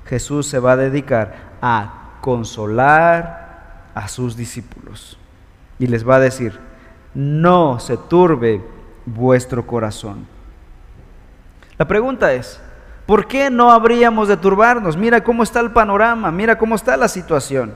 Jesús 0.06 0.46
se 0.46 0.58
va 0.58 0.72
a 0.72 0.76
dedicar 0.76 1.56
a 1.60 2.18
consolar 2.20 3.90
a 3.94 4.08
sus 4.08 4.36
discípulos 4.36 5.18
y 5.78 5.86
les 5.86 6.08
va 6.08 6.16
a 6.16 6.20
decir, 6.20 6.58
no 7.14 7.80
se 7.80 7.96
turbe 7.96 8.62
vuestro 9.06 9.66
corazón. 9.66 10.26
La 11.78 11.88
pregunta 11.88 12.32
es, 12.32 12.60
¿por 13.06 13.26
qué 13.26 13.50
no 13.50 13.70
habríamos 13.70 14.28
de 14.28 14.36
turbarnos? 14.36 14.96
Mira 14.96 15.24
cómo 15.24 15.42
está 15.42 15.60
el 15.60 15.72
panorama, 15.72 16.30
mira 16.30 16.58
cómo 16.58 16.74
está 16.74 16.96
la 16.96 17.08
situación. 17.08 17.74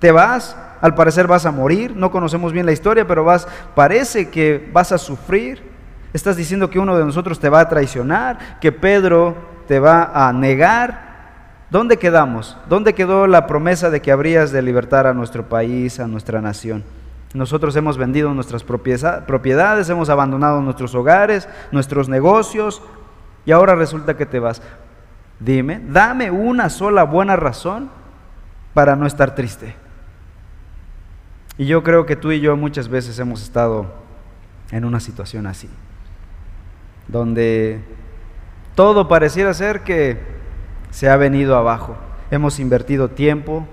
Te 0.00 0.10
vas, 0.10 0.56
al 0.80 0.94
parecer 0.94 1.26
vas 1.26 1.46
a 1.46 1.52
morir, 1.52 1.94
no 1.94 2.10
conocemos 2.10 2.52
bien 2.52 2.66
la 2.66 2.72
historia, 2.72 3.06
pero 3.06 3.22
vas, 3.22 3.46
parece 3.74 4.30
que 4.30 4.68
vas 4.72 4.92
a 4.92 4.98
sufrir. 4.98 5.62
Estás 6.12 6.36
diciendo 6.36 6.70
que 6.70 6.78
uno 6.78 6.96
de 6.98 7.04
nosotros 7.04 7.38
te 7.38 7.50
va 7.50 7.60
a 7.60 7.68
traicionar, 7.68 8.58
que 8.60 8.72
Pedro 8.72 9.36
te 9.68 9.78
va 9.78 10.10
a 10.12 10.32
negar. 10.32 11.10
¿Dónde 11.70 11.98
quedamos? 11.98 12.56
¿Dónde 12.68 12.94
quedó 12.94 13.26
la 13.26 13.46
promesa 13.46 13.90
de 13.90 14.00
que 14.00 14.10
habrías 14.10 14.50
de 14.50 14.62
libertar 14.62 15.06
a 15.06 15.14
nuestro 15.14 15.48
país, 15.48 16.00
a 16.00 16.08
nuestra 16.08 16.40
nación? 16.40 16.82
Nosotros 17.34 17.76
hemos 17.76 17.96
vendido 17.96 18.34
nuestras 18.34 18.64
propiedades, 18.64 19.88
hemos 19.88 20.08
abandonado 20.08 20.62
nuestros 20.62 20.94
hogares, 20.96 21.48
nuestros 21.70 22.08
negocios, 22.08 22.82
y 23.44 23.52
ahora 23.52 23.76
resulta 23.76 24.16
que 24.16 24.26
te 24.26 24.40
vas. 24.40 24.60
Dime, 25.38 25.80
dame 25.88 26.30
una 26.30 26.70
sola 26.70 27.04
buena 27.04 27.36
razón 27.36 27.90
para 28.74 28.96
no 28.96 29.06
estar 29.06 29.34
triste. 29.34 29.76
Y 31.60 31.66
yo 31.66 31.82
creo 31.82 32.06
que 32.06 32.16
tú 32.16 32.32
y 32.32 32.40
yo 32.40 32.56
muchas 32.56 32.88
veces 32.88 33.18
hemos 33.18 33.42
estado 33.42 33.92
en 34.70 34.86
una 34.86 34.98
situación 34.98 35.46
así, 35.46 35.68
donde 37.06 37.82
todo 38.74 39.08
pareciera 39.08 39.52
ser 39.52 39.82
que 39.82 40.18
se 40.90 41.10
ha 41.10 41.18
venido 41.18 41.58
abajo. 41.58 41.98
Hemos 42.30 42.60
invertido 42.60 43.10
tiempo, 43.10 43.66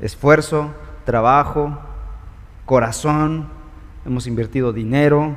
esfuerzo, 0.00 0.74
trabajo, 1.06 1.80
corazón, 2.66 3.48
hemos 4.04 4.26
invertido 4.26 4.74
dinero, 4.74 5.36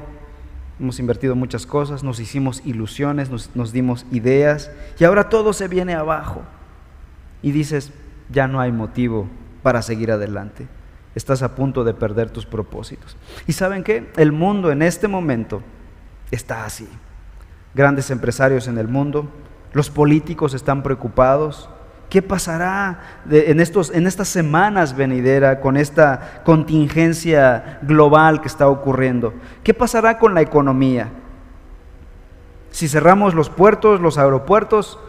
hemos 0.78 1.00
invertido 1.00 1.38
muchas 1.38 1.66
cosas, 1.66 2.04
nos 2.04 2.20
hicimos 2.20 2.62
ilusiones, 2.66 3.30
nos, 3.30 3.56
nos 3.56 3.72
dimos 3.72 4.06
ideas 4.12 4.72
y 5.00 5.06
ahora 5.06 5.30
todo 5.30 5.54
se 5.54 5.70
viene 5.70 5.94
abajo. 5.94 6.42
Y 7.42 7.54
dices, 7.54 7.94
ya 8.30 8.50
no 8.50 8.60
hay 8.60 8.74
motivo 8.74 9.30
para 9.62 9.82
seguir 9.82 10.12
adelante 10.12 10.68
estás 11.16 11.44
a 11.44 11.56
punto 11.56 11.84
de 11.84 11.94
perder 11.94 12.30
tus 12.30 12.46
propósitos. 12.46 13.16
¿Y 13.48 13.54
saben 13.54 13.84
qué? 13.84 14.12
El 14.18 14.32
mundo 14.32 14.72
en 14.72 14.82
este 14.82 15.08
momento 15.08 15.62
está 16.32 16.66
así. 16.66 16.88
Grandes 17.76 18.10
empresarios 18.12 18.68
en 18.68 18.78
el 18.78 18.88
mundo, 18.88 19.28
los 19.74 19.90
políticos 19.90 20.54
están 20.54 20.84
preocupados. 20.84 21.70
¿Qué 22.10 22.22
pasará 22.22 23.22
en, 23.30 23.60
estos, 23.60 23.90
en 23.90 24.06
estas 24.06 24.28
semanas 24.28 24.96
venideras 24.96 25.58
con 25.58 25.78
esta 25.78 26.42
contingencia 26.44 27.80
global 27.82 28.42
que 28.42 28.48
está 28.48 28.68
ocurriendo? 28.68 29.34
¿Qué 29.64 29.74
pasará 29.74 30.20
con 30.20 30.36
la 30.36 30.42
economía? 30.42 31.10
Si 32.70 32.88
cerramos 32.88 33.34
los 33.34 33.50
puertos, 33.50 34.00
los 34.00 34.18
aeropuertos, 34.18 35.00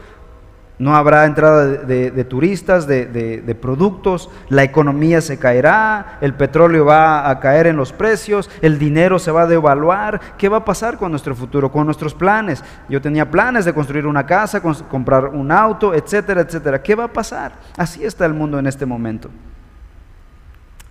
no 0.77 0.97
habrá 0.97 1.25
entrada 1.25 1.67
de, 1.67 2.25
turistas, 2.25 2.87
de, 2.89 3.59
productos, 3.61 4.29
la 4.49 4.65
economía 4.65 5.21
se 5.21 5.39
caerá, 5.39 6.19
el 6.21 6.35
petróleo 6.35 6.85
va 6.85 7.31
a 7.31 7.39
caer 7.39 7.69
en 7.69 7.77
los 7.77 7.93
precios, 7.93 8.51
el 8.61 8.79
dinero 8.79 9.21
se 9.21 9.31
va 9.31 9.43
a 9.43 9.47
devaluar. 9.47 10.21
¿Qué 10.37 10.49
va 10.49 10.59
a 10.59 10.65
pasar 10.65 10.99
con 10.99 11.13
nuestro 11.13 11.37
futuro, 11.37 11.71
con 11.71 11.87
nuestros 11.87 12.13
planes? 12.13 12.65
Yo 12.89 13.01
tenía 13.01 13.31
planes 13.31 13.65
de 13.65 13.73
construir 13.73 14.07
una 14.07 14.27
casa, 14.27 14.61
comprar 14.61 15.27
un 15.27 15.53
auto, 15.53 15.95
etcétera, 15.95 16.41
etcétera. 16.41 16.83
¿Qué 16.83 16.97
va 16.97 17.05
a 17.05 17.13
pasar? 17.13 17.53
Así 17.77 18.05
está 18.05 18.27
el 18.27 18.35
mundo 18.35 18.59
en 18.59 18.67
este 18.67 18.85
momento. 18.85 19.31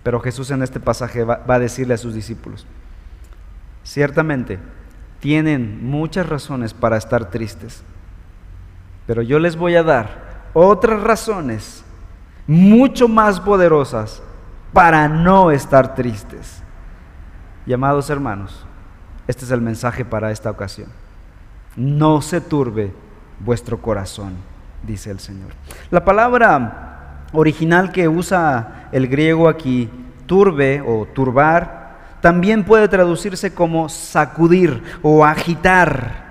Pero 0.02 0.18
Jesús 0.20 0.50
en 0.50 0.62
este 0.62 0.80
pasaje 0.80 1.24
va 1.24 1.42
a 1.46 1.58
decirle 1.58 1.94
a 1.94 1.98
sus 1.98 2.14
discípulos, 2.14 2.66
ciertamente 3.82 4.58
tienen 5.20 5.86
muchas 5.86 6.26
razones 6.26 6.72
para 6.72 6.96
estar 6.96 7.30
tristes 7.30 7.82
pero 9.06 9.22
yo 9.22 9.38
les 9.38 9.56
voy 9.56 9.76
a 9.76 9.82
dar 9.82 10.24
otras 10.52 11.02
razones 11.02 11.84
mucho 12.46 13.08
más 13.08 13.40
poderosas 13.40 14.22
para 14.72 15.08
no 15.08 15.50
estar 15.50 15.94
tristes. 15.94 16.62
Llamados 17.66 18.10
hermanos, 18.10 18.66
este 19.26 19.44
es 19.44 19.50
el 19.50 19.60
mensaje 19.60 20.04
para 20.04 20.30
esta 20.30 20.50
ocasión. 20.50 20.88
No 21.76 22.20
se 22.20 22.40
turbe 22.40 22.92
vuestro 23.40 23.80
corazón, 23.80 24.34
dice 24.82 25.10
el 25.10 25.18
Señor. 25.18 25.50
La 25.90 26.04
palabra 26.04 27.24
original 27.32 27.90
que 27.90 28.08
usa 28.08 28.88
el 28.92 29.08
griego 29.08 29.48
aquí, 29.48 29.90
turbe 30.26 30.82
o 30.86 31.06
turbar, 31.06 31.84
también 32.20 32.64
puede 32.64 32.88
traducirse 32.88 33.52
como 33.52 33.88
sacudir 33.88 34.82
o 35.02 35.24
agitar 35.24 36.23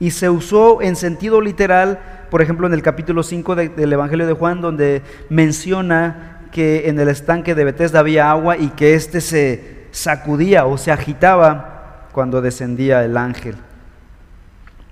y 0.00 0.10
se 0.10 0.28
usó 0.28 0.82
en 0.82 0.96
sentido 0.96 1.40
literal, 1.40 2.26
por 2.30 2.42
ejemplo, 2.42 2.66
en 2.66 2.74
el 2.74 2.82
capítulo 2.82 3.22
5 3.22 3.54
del 3.54 3.92
Evangelio 3.92 4.26
de 4.26 4.32
Juan, 4.32 4.60
donde 4.60 5.02
menciona 5.28 6.48
que 6.52 6.88
en 6.88 6.98
el 6.98 7.08
estanque 7.08 7.54
de 7.54 7.64
Bethesda 7.64 8.00
había 8.00 8.30
agua 8.30 8.56
y 8.56 8.68
que 8.70 8.94
éste 8.94 9.20
se 9.20 9.86
sacudía 9.90 10.66
o 10.66 10.78
se 10.78 10.92
agitaba 10.92 12.08
cuando 12.12 12.40
descendía 12.40 13.04
el 13.04 13.16
ángel. 13.16 13.56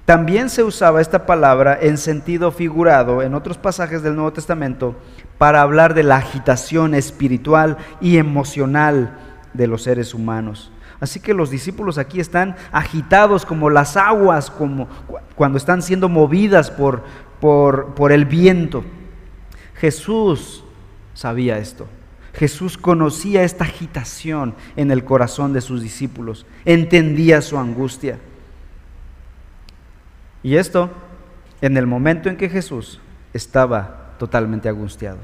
También 0.04 0.50
se 0.50 0.64
usaba 0.64 1.00
esta 1.00 1.26
palabra 1.26 1.78
en 1.80 1.96
sentido 1.96 2.50
figurado 2.50 3.22
en 3.22 3.34
otros 3.34 3.56
pasajes 3.58 4.02
del 4.02 4.16
Nuevo 4.16 4.32
Testamento 4.32 4.96
para 5.38 5.62
hablar 5.62 5.94
de 5.94 6.02
la 6.02 6.16
agitación 6.16 6.94
espiritual 6.94 7.76
y 8.00 8.16
emocional 8.16 9.16
de 9.54 9.66
los 9.68 9.84
seres 9.84 10.14
humanos. 10.14 10.72
Así 11.02 11.18
que 11.18 11.34
los 11.34 11.50
discípulos 11.50 11.98
aquí 11.98 12.20
están 12.20 12.54
agitados 12.70 13.44
como 13.44 13.70
las 13.70 13.96
aguas, 13.96 14.52
como 14.52 14.86
cuando 15.34 15.58
están 15.58 15.82
siendo 15.82 16.08
movidas 16.08 16.70
por, 16.70 17.02
por, 17.40 18.12
el 18.12 18.24
viento. 18.24 18.84
Jesús 19.74 20.62
sabía 21.12 21.58
esto. 21.58 21.88
Jesús 22.34 22.78
conocía 22.78 23.42
esta 23.42 23.64
agitación 23.64 24.54
en 24.76 24.92
el 24.92 25.04
corazón 25.04 25.52
de 25.52 25.60
sus 25.60 25.82
discípulos, 25.82 26.46
entendía 26.64 27.42
su 27.42 27.58
angustia. 27.58 28.20
Y 30.44 30.54
esto, 30.54 30.88
en 31.62 31.78
el 31.78 31.88
momento 31.88 32.28
en 32.28 32.36
que 32.36 32.48
Jesús 32.48 33.00
estaba 33.32 34.12
totalmente 34.20 34.68
angustiado. 34.68 35.18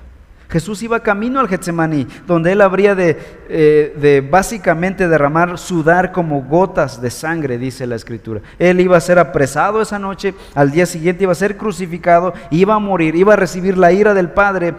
Jesús 0.49 0.83
iba 0.83 1.01
camino 1.01 1.41
al 1.41 1.49
Getsemaní, 1.49 2.07
donde 2.27 2.53
él 2.53 2.63
habría 2.63 2.95
de, 2.95 3.19
eh, 3.51 3.95
de, 4.01 4.23
básicamente 4.23 5.07
derramar, 5.07 5.59
sudar 5.59 6.11
como 6.11 6.43
gotas 6.43 7.03
de 7.03 7.11
sangre, 7.11 7.59
dice 7.59 7.87
la 7.87 7.97
Escritura. 7.97 8.41
Él 8.59 8.81
iba 8.81 8.97
a 8.97 9.01
ser 9.01 9.19
apresado 9.19 9.83
esa 9.83 9.99
noche, 9.99 10.35
al 10.55 10.71
día 10.71 10.87
siguiente 10.87 11.25
iba 11.25 11.33
a 11.33 11.37
ser 11.37 11.59
crucificado, 11.59 12.33
iba 12.51 12.75
a 12.75 12.79
morir, 12.79 13.15
iba 13.15 13.35
a 13.35 13.37
recibir 13.37 13.77
la 13.77 13.93
ira 13.93 14.15
del 14.15 14.31
Padre, 14.31 14.75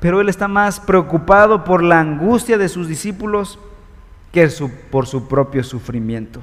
pero 0.00 0.20
él 0.20 0.28
está 0.28 0.48
más 0.48 0.80
preocupado 0.80 1.62
por 1.62 1.84
la 1.84 2.00
angustia 2.00 2.58
de 2.58 2.68
sus 2.68 2.88
discípulos 2.88 3.60
que 4.32 4.50
por 4.90 5.06
su 5.06 5.28
propio 5.28 5.62
sufrimiento. 5.62 6.40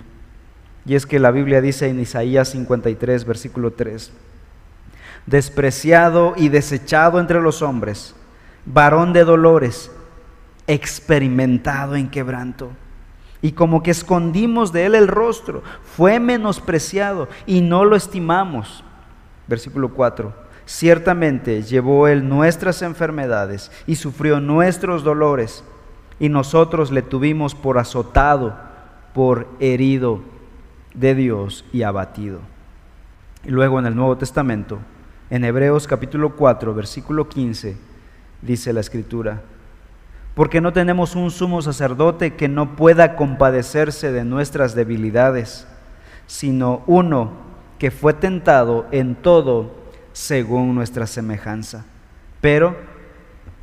Y 0.85 0.95
es 0.95 1.05
que 1.05 1.19
la 1.19 1.31
Biblia 1.31 1.59
dice 1.59 1.89
en 1.89 1.99
Isaías 1.99 2.49
53, 2.49 3.25
versículo 3.25 3.71
3, 3.71 4.13
despreciado 5.25 6.33
y 6.37 6.47
desechado 6.47 7.19
entre 7.19 7.41
los 7.41 7.61
hombres, 7.61 8.15
varón 8.65 9.13
de 9.13 9.23
dolores, 9.23 9.91
experimentado 10.67 11.95
en 11.95 12.09
quebranto. 12.09 12.71
Y 13.41 13.53
como 13.53 13.81
que 13.81 13.91
escondimos 13.91 14.71
de 14.71 14.85
él 14.85 14.95
el 14.95 15.07
rostro, 15.07 15.63
fue 15.83 16.19
menospreciado 16.19 17.27
y 17.45 17.61
no 17.61 17.85
lo 17.85 17.95
estimamos. 17.95 18.83
Versículo 19.47 19.89
4. 19.89 20.33
Ciertamente 20.65 21.63
llevó 21.63 22.07
él 22.07 22.29
nuestras 22.29 22.81
enfermedades 22.81 23.71
y 23.87 23.95
sufrió 23.95 24.39
nuestros 24.39 25.03
dolores, 25.03 25.63
y 26.19 26.29
nosotros 26.29 26.91
le 26.91 27.01
tuvimos 27.01 27.55
por 27.55 27.79
azotado, 27.79 28.55
por 29.13 29.47
herido 29.59 30.21
de 30.93 31.15
Dios 31.15 31.65
y 31.73 31.81
abatido. 31.81 32.39
Y 33.43 33.49
luego 33.49 33.79
en 33.79 33.87
el 33.87 33.95
Nuevo 33.95 34.17
Testamento, 34.17 34.77
en 35.31 35.43
Hebreos 35.43 35.87
capítulo 35.87 36.35
4, 36.35 36.75
versículo 36.75 37.27
15, 37.27 37.75
dice 38.41 38.73
la 38.73 38.79
escritura, 38.79 39.41
porque 40.35 40.61
no 40.61 40.73
tenemos 40.73 41.15
un 41.15 41.29
sumo 41.29 41.61
sacerdote 41.61 42.35
que 42.35 42.47
no 42.47 42.75
pueda 42.75 43.15
compadecerse 43.15 44.11
de 44.11 44.23
nuestras 44.23 44.75
debilidades, 44.75 45.67
sino 46.25 46.83
uno 46.87 47.31
que 47.77 47.91
fue 47.91 48.13
tentado 48.13 48.85
en 48.91 49.15
todo 49.15 49.75
según 50.13 50.73
nuestra 50.75 51.07
semejanza, 51.07 51.85
pero 52.39 52.75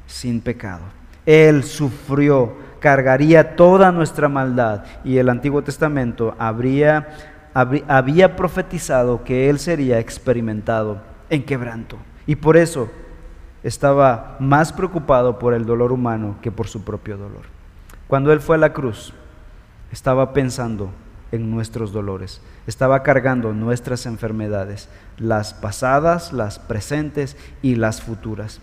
sin 0.06 0.40
pecado. 0.40 0.82
Él 1.24 1.64
sufrió, 1.64 2.56
cargaría 2.80 3.56
toda 3.56 3.92
nuestra 3.92 4.28
maldad 4.28 4.84
y 5.04 5.18
el 5.18 5.28
Antiguo 5.28 5.62
Testamento 5.62 6.34
había 6.38 7.06
profetizado 8.36 9.24
que 9.24 9.48
Él 9.50 9.58
sería 9.58 9.98
experimentado 9.98 11.00
en 11.30 11.42
quebranto. 11.44 11.96
Y 12.26 12.36
por 12.36 12.56
eso 12.56 12.90
estaba 13.62 14.36
más 14.38 14.72
preocupado 14.72 15.38
por 15.38 15.54
el 15.54 15.66
dolor 15.66 15.92
humano 15.92 16.36
que 16.42 16.52
por 16.52 16.68
su 16.68 16.82
propio 16.84 17.16
dolor. 17.16 17.42
Cuando 18.06 18.32
Él 18.32 18.40
fue 18.40 18.56
a 18.56 18.58
la 18.58 18.72
cruz, 18.72 19.12
estaba 19.92 20.32
pensando 20.32 20.90
en 21.32 21.50
nuestros 21.50 21.92
dolores, 21.92 22.40
estaba 22.66 23.02
cargando 23.02 23.52
nuestras 23.52 24.06
enfermedades, 24.06 24.88
las 25.18 25.52
pasadas, 25.54 26.32
las 26.32 26.58
presentes 26.58 27.36
y 27.60 27.74
las 27.74 28.00
futuras. 28.00 28.60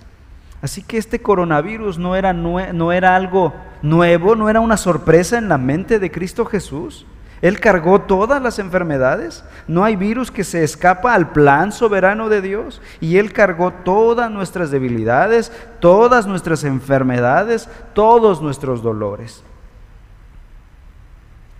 Así 0.61 0.81
que 0.81 0.97
este 0.97 1.21
coronavirus 1.21 1.99
no 1.99 2.15
era, 2.15 2.33
no 2.33 2.91
era 2.91 3.15
algo 3.15 3.53
nuevo, 3.83 4.35
no 4.35 4.49
era 4.49 4.61
una 4.61 4.77
sorpresa 4.77 5.37
en 5.37 5.47
la 5.47 5.59
mente 5.59 5.99
de 5.99 6.09
Cristo 6.11 6.45
Jesús. 6.45 7.05
Él 7.41 7.59
cargó 7.59 8.01
todas 8.01 8.41
las 8.41 8.59
enfermedades. 8.59 9.43
No 9.67 9.83
hay 9.83 9.95
virus 9.95 10.31
que 10.31 10.43
se 10.43 10.63
escapa 10.63 11.13
al 11.13 11.31
plan 11.31 11.71
soberano 11.71 12.29
de 12.29 12.41
Dios. 12.41 12.81
Y 13.01 13.17
Él 13.17 13.33
cargó 13.33 13.71
todas 13.71 14.31
nuestras 14.31 14.71
debilidades, 14.71 15.51
todas 15.79 16.27
nuestras 16.27 16.63
enfermedades, 16.63 17.69
todos 17.93 18.41
nuestros 18.41 18.81
dolores. 18.81 19.43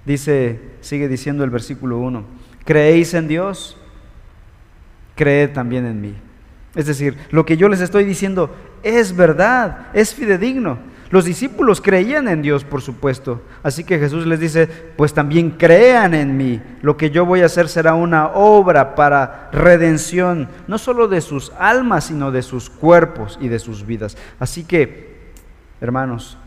Dice, 0.05 0.59
sigue 0.81 1.07
diciendo 1.07 1.43
el 1.43 1.49
versículo 1.49 1.97
1, 1.97 2.23
¿creéis 2.63 3.13
en 3.13 3.27
Dios? 3.27 3.77
Creed 5.15 5.51
también 5.53 5.85
en 5.85 5.99
mí. 5.99 6.15
Es 6.75 6.85
decir, 6.85 7.17
lo 7.31 7.45
que 7.45 7.57
yo 7.57 7.69
les 7.69 7.81
estoy 7.81 8.03
diciendo 8.03 8.53
es 8.83 9.15
verdad, 9.15 9.87
es 9.93 10.13
fidedigno. 10.13 10.77
Los 11.11 11.25
discípulos 11.25 11.81
creían 11.81 12.27
en 12.27 12.41
Dios, 12.41 12.63
por 12.63 12.81
supuesto. 12.81 13.41
Así 13.61 13.83
que 13.83 13.99
Jesús 13.99 14.25
les 14.25 14.39
dice, 14.39 14.67
pues 14.67 15.13
también 15.13 15.51
crean 15.51 16.15
en 16.15 16.35
mí. 16.35 16.59
Lo 16.81 16.97
que 16.97 17.11
yo 17.11 17.25
voy 17.25 17.41
a 17.41 17.45
hacer 17.45 17.69
será 17.69 17.93
una 17.93 18.27
obra 18.29 18.95
para 18.95 19.49
redención, 19.51 20.49
no 20.67 20.77
solo 20.77 21.07
de 21.07 21.21
sus 21.21 21.51
almas, 21.59 22.05
sino 22.05 22.31
de 22.31 22.41
sus 22.41 22.69
cuerpos 22.69 23.37
y 23.39 23.49
de 23.49 23.59
sus 23.59 23.85
vidas. 23.85 24.17
Así 24.39 24.63
que, 24.63 25.33
hermanos, 25.79 26.39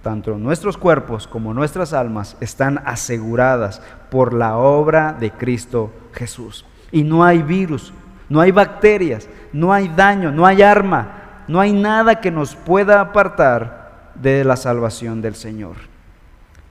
tanto 0.00 0.38
nuestros 0.38 0.76
cuerpos 0.76 1.26
como 1.26 1.52
nuestras 1.52 1.92
almas 1.92 2.36
están 2.40 2.82
aseguradas 2.84 3.82
por 4.10 4.32
la 4.32 4.56
obra 4.56 5.16
de 5.18 5.32
Cristo 5.32 5.92
Jesús. 6.12 6.64
Y 6.92 7.02
no 7.02 7.24
hay 7.24 7.42
virus, 7.42 7.92
no 8.28 8.40
hay 8.40 8.52
bacterias, 8.52 9.28
no 9.52 9.72
hay 9.72 9.88
daño, 9.88 10.30
no 10.30 10.46
hay 10.46 10.62
arma, 10.62 11.42
no 11.48 11.58
hay 11.58 11.72
nada 11.72 12.20
que 12.20 12.30
nos 12.30 12.54
pueda 12.54 13.00
apartar 13.00 13.83
de 14.14 14.44
la 14.44 14.56
salvación 14.56 15.20
del 15.20 15.34
Señor. 15.34 15.76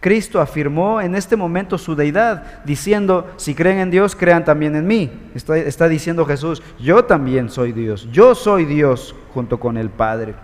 Cristo 0.04 0.42
afirmó 0.42 1.00
en 1.00 1.16
este 1.16 1.38
momento 1.38 1.78
su 1.78 1.96
deidad, 1.96 2.62
diciendo, 2.66 3.32
si 3.38 3.56
creen 3.56 3.80
en 3.80 3.90
Dios, 3.90 4.18
crean 4.18 4.44
también 4.44 4.76
en 4.76 4.86
mí. 4.86 5.10
Está, 5.34 5.88
diciendo 5.88 6.26
Jesús, 6.26 6.62
yo 6.78 7.06
también 7.06 7.50
soy 7.50 7.72
Dios, 7.72 8.10
yo 8.12 8.36
soy 8.36 8.66
Dios 8.66 9.16
junto 9.34 9.62
con 9.62 9.78
el 9.78 9.90
Padre. 9.90 10.36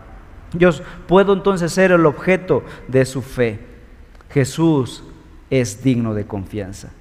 Yo 0.53 0.69
puedo 1.07 1.33
entonces 1.33 1.73
ser 1.73 1.91
el 1.91 2.05
objeto 2.05 2.63
de 2.87 3.03
su 3.05 3.21
fe. 3.21 3.59
Jesús 4.29 5.03
es 5.49 5.83
digno 5.83 6.13
de 6.13 6.25
confianza. 6.25 6.91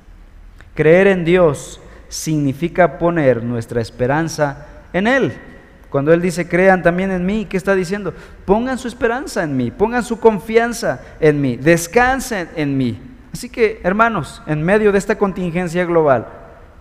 Creer 0.75 1.07
en 1.07 1.25
Dios 1.25 1.81
significa 2.09 2.99
poner 2.99 3.45
nuestra 3.45 3.81
esperanza 3.81 4.67
en 4.93 5.07
Él. 5.07 5.33
Cuando 5.91 6.13
Él 6.13 6.21
dice, 6.21 6.49
crean 6.49 6.83
también 6.83 7.11
en 7.11 7.25
mí, 7.25 7.47
¿qué 7.47 7.57
está 7.57 7.75
diciendo? 7.75 8.13
Pongan 8.45 8.77
su 8.79 8.89
esperanza 8.89 9.43
en 9.43 9.57
mí, 9.57 9.71
pongan 9.71 10.05
su 10.05 10.21
confianza 10.21 11.01
en 11.19 11.41
mí, 11.41 11.57
descansen 11.57 12.49
en 12.57 12.77
mí. 12.77 13.01
Así 13.33 13.49
que, 13.49 13.81
hermanos, 13.83 14.43
en 14.47 14.63
medio 14.63 14.93
de 14.93 14.99
esta 14.99 15.17
contingencia 15.17 15.85
global, 15.87 16.27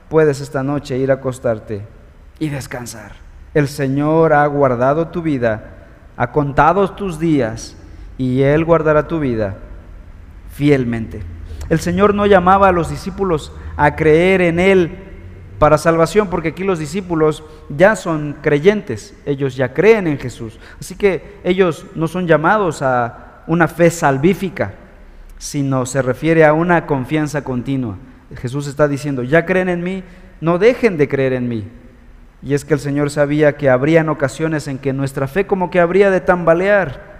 puedes 0.09 0.41
esta 0.41 0.61
noche 0.63 0.97
ir 0.97 1.11
a 1.11 1.15
acostarte 1.15 1.83
y 2.39 2.49
descansar. 2.49 3.13
El 3.53 3.67
Señor 3.67 4.33
ha 4.33 4.45
guardado 4.47 5.07
tu 5.07 5.21
vida, 5.21 5.63
ha 6.17 6.31
contado 6.31 6.91
tus 6.91 7.19
días 7.19 7.77
y 8.17 8.41
Él 8.41 8.65
guardará 8.65 9.07
tu 9.07 9.19
vida 9.19 9.55
fielmente. 10.51 11.21
El 11.69 11.79
Señor 11.79 12.13
no 12.13 12.25
llamaba 12.25 12.69
a 12.69 12.73
los 12.73 12.89
discípulos 12.89 13.51
a 13.75 13.95
creer 13.95 14.41
en 14.41 14.59
Él 14.59 15.06
para 15.59 15.77
salvación, 15.77 16.29
porque 16.29 16.49
aquí 16.49 16.63
los 16.63 16.79
discípulos 16.79 17.43
ya 17.69 17.95
son 17.95 18.37
creyentes, 18.41 19.15
ellos 19.25 19.55
ya 19.55 19.73
creen 19.73 20.07
en 20.07 20.19
Jesús. 20.19 20.59
Así 20.79 20.95
que 20.95 21.39
ellos 21.43 21.85
no 21.95 22.07
son 22.07 22.27
llamados 22.27 22.81
a 22.81 23.43
una 23.47 23.67
fe 23.67 23.89
salvífica, 23.89 24.73
sino 25.39 25.85
se 25.85 26.01
refiere 26.01 26.45
a 26.45 26.53
una 26.53 26.85
confianza 26.85 27.43
continua. 27.43 27.97
Jesús 28.35 28.67
está 28.67 28.87
diciendo, 28.87 29.23
ya 29.23 29.45
creen 29.45 29.69
en 29.69 29.83
mí, 29.83 30.03
no 30.41 30.59
dejen 30.59 30.97
de 30.97 31.07
creer 31.07 31.33
en 31.33 31.47
mí. 31.47 31.67
Y 32.43 32.53
es 32.53 32.63
que 32.63 32.75
el 32.75 32.79
Señor 32.79 33.09
sabía 33.09 33.57
que 33.57 33.69
habrían 33.69 34.09
ocasiones 34.09 34.67
en 34.67 34.77
que 34.77 34.93
nuestra 34.93 35.27
fe 35.27 35.47
como 35.47 35.71
que 35.71 35.79
habría 35.79 36.11
de 36.11 36.21
tambalear. 36.21 37.17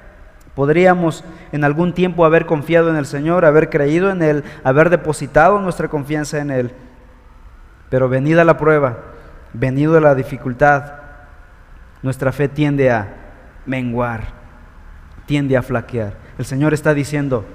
Podríamos 0.54 1.24
en 1.52 1.64
algún 1.64 1.94
tiempo 1.94 2.26
haber 2.26 2.46
confiado 2.46 2.90
en 2.90 2.98
el 2.98 3.06
Señor, 3.06 3.46
haber 3.46 3.70
creído 3.70 4.12
en 4.12 4.22
Él, 4.22 4.44
haber 4.64 4.90
depositado 4.90 5.60
nuestra 5.60 5.88
confianza 5.88 6.40
en 6.40 6.52
Él 6.52 6.72
pero 7.90 8.10
venida 8.10 8.44
la 8.44 8.58
prueba, 8.58 9.04
venido 9.54 10.00
la 10.00 10.16
dificultad, 10.16 10.94
nuestra 12.04 12.32
fe 12.32 12.48
tiende 12.48 12.92
a 12.92 13.14
menguar, 13.66 14.34
tiende 15.26 15.58
a 15.58 15.62
flaquear. 15.62 16.18
El 16.38 16.46
Señor 16.46 16.74
está 16.74 16.94
diciendo, 16.94 17.46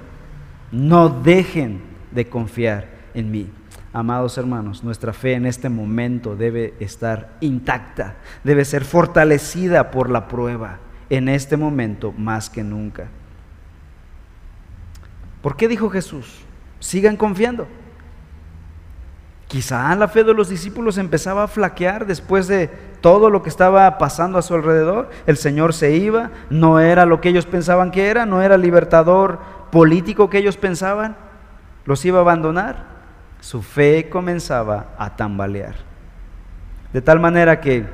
no 0.71 1.09
dejen 1.09 1.83
de 2.11 2.29
confiar 2.29 2.89
en 3.15 3.31
mí. 3.31 3.51
Amados 3.93 4.39
hermanos, 4.39 4.83
nuestra 4.83 5.13
fe 5.13 5.35
en 5.35 5.45
este 5.45 5.69
momento 5.69 6.35
debe 6.35 6.75
estar 6.81 7.37
intacta, 7.41 8.17
debe 8.43 8.65
ser 8.65 8.85
fortalecida 8.85 9.91
por 9.91 10.09
la 10.09 10.29
prueba, 10.29 10.79
en 11.11 11.29
este 11.29 11.59
momento 11.59 12.13
más 12.13 12.49
que 12.49 12.65
nunca. 12.65 13.09
¿Por 15.43 15.57
qué 15.57 15.69
dijo 15.69 15.91
Jesús? 15.91 16.43
Sigan 16.81 17.17
confiando. 17.17 17.69
Quizá 19.53 19.95
la 19.97 20.09
fe 20.09 20.25
de 20.25 20.33
los 20.33 20.49
discípulos 20.49 20.97
empezaba 20.97 21.43
a 21.43 21.47
flaquear 21.47 22.07
después 22.07 22.49
de 22.49 22.69
todo 23.03 23.29
lo 23.29 23.43
que 23.43 23.51
estaba 23.51 23.99
pasando 23.99 24.39
a 24.39 24.43
su 24.43 24.55
alrededor. 24.55 25.11
El 25.27 25.37
Señor 25.37 25.75
se 25.75 25.95
iba, 25.95 26.31
no 26.49 26.81
era 26.81 27.05
lo 27.05 27.21
que 27.21 27.29
ellos 27.29 27.45
pensaban 27.45 27.91
que 27.91 28.09
era, 28.09 28.25
no 28.25 28.41
era 28.41 28.55
el 28.55 28.63
libertador 28.63 29.41
político 29.71 30.31
que 30.31 30.39
ellos 30.39 30.57
pensaban, 30.57 31.17
los 31.85 32.03
iba 32.07 32.17
a 32.17 32.23
abandonar. 32.23 32.87
Su 33.41 33.61
fe 33.61 34.09
comenzaba 34.09 34.95
a 34.97 35.17
tambalear. 35.17 35.75
De 36.95 37.03
tal 37.03 37.21
manera 37.21 37.61
que 37.61 37.85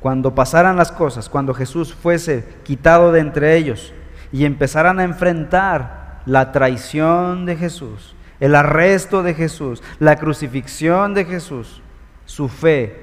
cuando 0.00 0.34
pasaran 0.34 0.76
las 0.76 0.90
cosas, 0.90 1.28
cuando 1.28 1.54
Jesús 1.54 1.94
fuese 1.94 2.44
quitado 2.64 3.12
de 3.12 3.20
entre 3.20 3.56
ellos 3.56 3.94
y 4.32 4.44
empezaran 4.44 4.98
a 4.98 5.04
enfrentar 5.04 6.20
la 6.26 6.50
traición 6.50 7.46
de 7.46 7.54
Jesús, 7.54 8.16
el 8.42 8.56
arresto 8.56 9.22
de 9.22 9.34
Jesús, 9.34 9.84
la 10.00 10.16
crucifixión 10.16 11.14
de 11.14 11.24
Jesús, 11.24 11.80
su 12.24 12.48
fe 12.48 12.96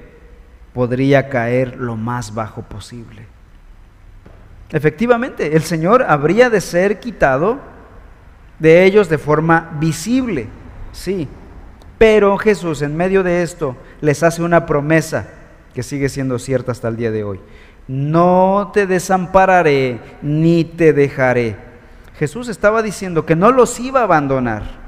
podría 0.74 1.30
caer 1.30 1.78
lo 1.78 1.96
más 1.96 2.34
bajo 2.34 2.60
posible. 2.60 3.26
Efectivamente, 4.70 5.56
el 5.56 5.62
Señor 5.62 6.04
habría 6.06 6.50
de 6.50 6.60
ser 6.60 7.00
quitado 7.00 7.58
de 8.58 8.84
ellos 8.84 9.08
de 9.08 9.16
forma 9.16 9.78
visible, 9.80 10.46
sí, 10.92 11.26
pero 11.96 12.36
Jesús 12.36 12.82
en 12.82 12.94
medio 12.94 13.22
de 13.22 13.42
esto 13.42 13.78
les 14.02 14.22
hace 14.22 14.42
una 14.42 14.66
promesa 14.66 15.26
que 15.72 15.82
sigue 15.82 16.10
siendo 16.10 16.38
cierta 16.38 16.72
hasta 16.72 16.88
el 16.88 16.96
día 16.96 17.10
de 17.10 17.24
hoy. 17.24 17.40
No 17.88 18.72
te 18.74 18.86
desampararé 18.86 20.00
ni 20.20 20.64
te 20.64 20.92
dejaré. 20.92 21.56
Jesús 22.18 22.48
estaba 22.48 22.82
diciendo 22.82 23.24
que 23.24 23.36
no 23.36 23.52
los 23.52 23.80
iba 23.80 24.00
a 24.00 24.04
abandonar 24.04 24.79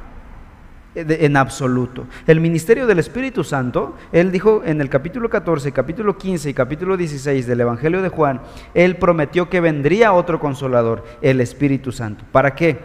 en 0.94 1.37
absoluto. 1.37 2.07
El 2.26 2.40
ministerio 2.40 2.87
del 2.87 2.98
Espíritu 2.98 3.44
Santo, 3.44 3.96
él 4.12 4.31
dijo 4.31 4.62
en 4.64 4.81
el 4.81 4.88
capítulo 4.88 5.31
14, 5.31 5.72
capítulo 5.72 6.18
15 6.18 6.50
y 6.50 6.55
capítulo 6.55 6.96
16 6.96 7.46
del 7.46 7.61
Evangelio 7.61 8.02
de 8.02 8.09
Juan, 8.09 8.40
él 8.74 8.96
prometió 8.96 9.48
que 9.48 9.61
vendría 9.61 10.12
otro 10.12 10.38
consolador, 10.38 11.05
el 11.22 11.40
Espíritu 11.40 11.92
Santo. 11.92 12.24
¿Para 12.31 12.55
qué? 12.55 12.78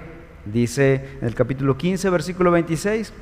Dice 0.45 1.17
en 1.19 1.27
el 1.27 1.35
capítulo 1.35 1.77
15, 1.77 2.09
versículo 2.09 2.51
26, 2.51 3.13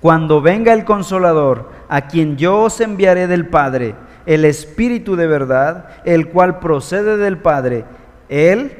cuando 0.00 0.40
venga 0.40 0.72
el 0.72 0.84
consolador, 0.84 1.70
a 1.88 2.06
quien 2.06 2.36
yo 2.36 2.62
os 2.62 2.80
enviaré 2.80 3.26
del 3.26 3.46
Padre, 3.46 3.94
el 4.24 4.44
Espíritu 4.44 5.16
de 5.16 5.26
verdad, 5.26 5.88
el 6.04 6.28
cual 6.28 6.58
procede 6.58 7.16
del 7.16 7.38
Padre, 7.38 7.84
Él 8.28 8.72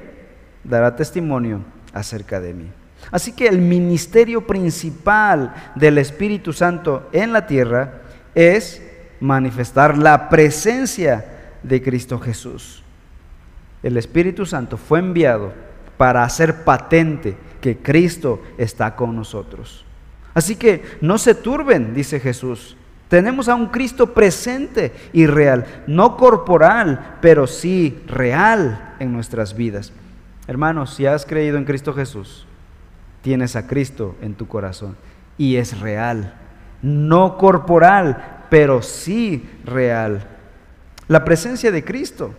dará 0.65 0.97
testimonio 0.97 1.61
acerca 1.93 2.41
de 2.41 2.55
mí. 2.55 2.67
Así 3.11 3.33
que 3.33 3.47
el 3.47 3.59
ministerio 3.59 4.47
principal 4.47 5.55
del 5.75 5.99
Espíritu 5.99 6.53
Santo 6.53 7.09
en 7.13 7.33
la 7.33 7.47
tierra 7.47 8.03
es 8.35 8.83
manifestar 9.21 9.97
la 9.97 10.29
presencia 10.29 11.25
de 11.63 11.83
Cristo 11.83 12.19
Jesús. 12.19 12.83
El 13.83 13.97
Espíritu 13.97 14.47
Santo 14.47 14.77
fue 14.77 14.99
enviado 14.99 15.53
para 15.97 16.25
hacer 16.25 16.65
patente 16.65 17.37
que 17.61 17.79
Cristo 17.79 18.43
está 18.59 18.95
con 18.97 19.15
nosotros. 19.17 19.85
Así 20.35 20.57
que 20.57 20.83
no 21.01 21.19
se 21.19 21.35
turben, 21.35 21.95
dice 21.95 22.21
Jesús. 22.21 22.77
Tenemos 23.09 23.49
a 23.49 23.55
un 23.55 23.69
Cristo 23.69 24.13
presente 24.13 24.93
y 25.13 25.27
real, 25.27 25.65
no 25.87 26.17
corporal, 26.17 27.19
pero 27.21 27.47
sí 27.47 28.03
real 28.07 28.97
en 28.99 29.13
nuestras 29.13 29.57
vidas. 29.57 29.93
Hermanos, 30.49 30.95
si 30.95 31.07
has 31.07 31.25
creído 31.25 31.57
en 31.57 31.65
Cristo 31.65 31.95
Jesús, 31.95 32.47
tienes 33.27 33.57
a 33.57 33.67
Cristo 33.67 34.15
en 34.23 34.35
tu 34.35 34.47
corazón 34.47 34.97
y 35.37 35.57
es 35.57 35.81
real, 35.81 36.35
no 36.81 37.39
corporal, 37.39 38.45
pero 38.51 38.83
sí 38.83 39.51
real. 39.65 40.29
La 41.09 41.25
presencia 41.25 41.73
de 41.73 41.83
Cristo 41.83 42.35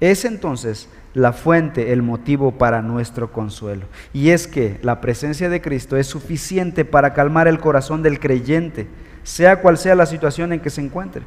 es 0.00 0.24
entonces 0.24 0.88
la 1.12 1.34
fuente, 1.34 1.92
el 1.92 2.00
motivo 2.00 2.52
para 2.52 2.80
nuestro 2.80 3.30
consuelo. 3.32 3.84
Y 4.14 4.30
es 4.30 4.46
que 4.46 4.80
la 4.80 5.02
presencia 5.02 5.50
de 5.50 5.60
Cristo 5.60 5.98
es 5.98 6.06
suficiente 6.06 6.86
para 6.86 7.12
calmar 7.12 7.46
el 7.46 7.60
corazón 7.60 8.02
del 8.02 8.18
creyente, 8.18 8.86
sea 9.24 9.60
cual 9.60 9.76
sea 9.76 9.94
la 9.94 10.06
situación 10.06 10.54
en 10.54 10.60
que 10.60 10.70
se 10.70 10.80
encuentre. 10.80 11.20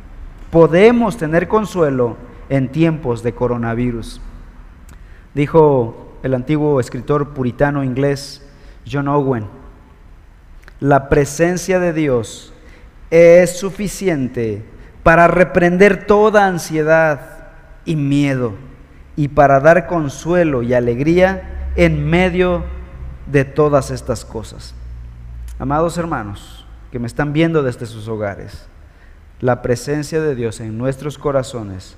Podemos 0.50 1.18
tener 1.18 1.48
consuelo 1.48 2.18
en 2.50 2.70
tiempos 2.70 3.22
de 3.22 3.34
coronavirus. 3.34 4.22
Dijo 5.36 6.18
el 6.24 6.34
antiguo 6.34 6.80
escritor 6.80 7.36
puritano 7.36 7.84
inglés 7.84 8.48
John 8.90 9.08
Owen, 9.08 9.48
la 10.80 11.10
presencia 11.10 11.80
de 11.80 11.94
Dios 11.94 12.54
es 13.10 13.58
suficiente 13.58 14.64
para 15.04 15.28
reprender 15.28 16.06
toda 16.06 16.48
ansiedad 16.48 17.50
y 17.86 17.96
miedo 17.96 18.54
y 19.16 19.28
para 19.28 19.60
dar 19.60 19.88
consuelo 19.88 20.64
y 20.64 20.74
alegría 20.74 21.72
en 21.76 22.10
medio 22.10 22.64
de 23.28 23.46
todas 23.46 23.92
estas 23.92 24.26
cosas. 24.26 24.74
Amados 25.60 25.98
hermanos 25.98 26.66
que 26.92 27.00
me 27.00 27.08
están 27.08 27.34
viendo 27.34 27.64
desde 27.64 27.86
sus 27.86 28.08
hogares, 28.08 28.68
la 29.40 29.62
presencia 29.62 30.22
de 30.22 30.36
Dios 30.36 30.60
en 30.60 30.78
nuestros 30.78 31.18
corazones 31.18 31.96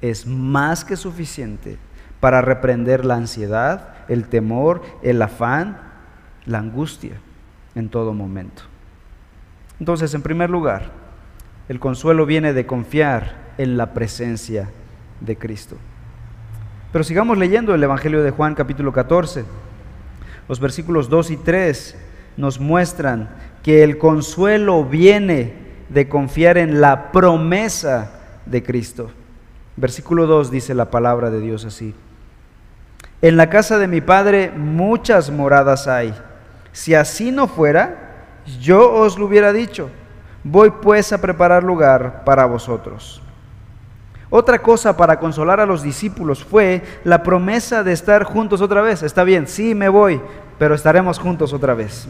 es 0.00 0.26
más 0.26 0.84
que 0.84 0.96
suficiente 0.96 1.78
para 2.20 2.40
reprender 2.40 3.04
la 3.04 3.14
ansiedad, 3.14 3.94
el 4.08 4.28
temor, 4.28 4.82
el 5.02 5.20
afán, 5.22 5.87
la 6.48 6.58
angustia 6.58 7.12
en 7.74 7.88
todo 7.88 8.12
momento. 8.12 8.62
Entonces, 9.78 10.12
en 10.14 10.22
primer 10.22 10.50
lugar, 10.50 10.90
el 11.68 11.78
consuelo 11.78 12.26
viene 12.26 12.52
de 12.52 12.66
confiar 12.66 13.52
en 13.58 13.76
la 13.76 13.92
presencia 13.92 14.70
de 15.20 15.36
Cristo. 15.36 15.76
Pero 16.90 17.04
sigamos 17.04 17.36
leyendo 17.38 17.74
el 17.74 17.82
Evangelio 17.82 18.22
de 18.22 18.30
Juan 18.30 18.54
capítulo 18.54 18.92
14. 18.92 19.44
Los 20.48 20.58
versículos 20.58 21.10
2 21.10 21.30
y 21.32 21.36
3 21.36 21.96
nos 22.38 22.58
muestran 22.58 23.28
que 23.62 23.84
el 23.84 23.98
consuelo 23.98 24.84
viene 24.84 25.52
de 25.90 26.08
confiar 26.08 26.56
en 26.56 26.80
la 26.80 27.12
promesa 27.12 28.10
de 28.46 28.62
Cristo. 28.62 29.10
Versículo 29.76 30.26
2 30.26 30.50
dice 30.50 30.74
la 30.74 30.90
palabra 30.90 31.30
de 31.30 31.40
Dios 31.40 31.64
así. 31.66 31.94
En 33.20 33.36
la 33.36 33.50
casa 33.50 33.78
de 33.78 33.88
mi 33.88 34.00
Padre 34.00 34.50
muchas 34.56 35.30
moradas 35.30 35.86
hay. 35.86 36.14
Si 36.78 36.94
así 36.94 37.32
no 37.32 37.48
fuera, 37.48 38.44
yo 38.60 38.92
os 38.92 39.18
lo 39.18 39.26
hubiera 39.26 39.52
dicho. 39.52 39.90
Voy 40.44 40.70
pues 40.70 41.12
a 41.12 41.20
preparar 41.20 41.64
lugar 41.64 42.22
para 42.24 42.46
vosotros. 42.46 43.20
Otra 44.30 44.60
cosa 44.60 44.96
para 44.96 45.18
consolar 45.18 45.58
a 45.58 45.66
los 45.66 45.82
discípulos 45.82 46.44
fue 46.44 46.84
la 47.02 47.24
promesa 47.24 47.82
de 47.82 47.92
estar 47.92 48.22
juntos 48.22 48.60
otra 48.60 48.80
vez. 48.80 49.02
Está 49.02 49.24
bien, 49.24 49.48
sí 49.48 49.74
me 49.74 49.88
voy, 49.88 50.20
pero 50.56 50.76
estaremos 50.76 51.18
juntos 51.18 51.52
otra 51.52 51.74
vez. 51.74 52.06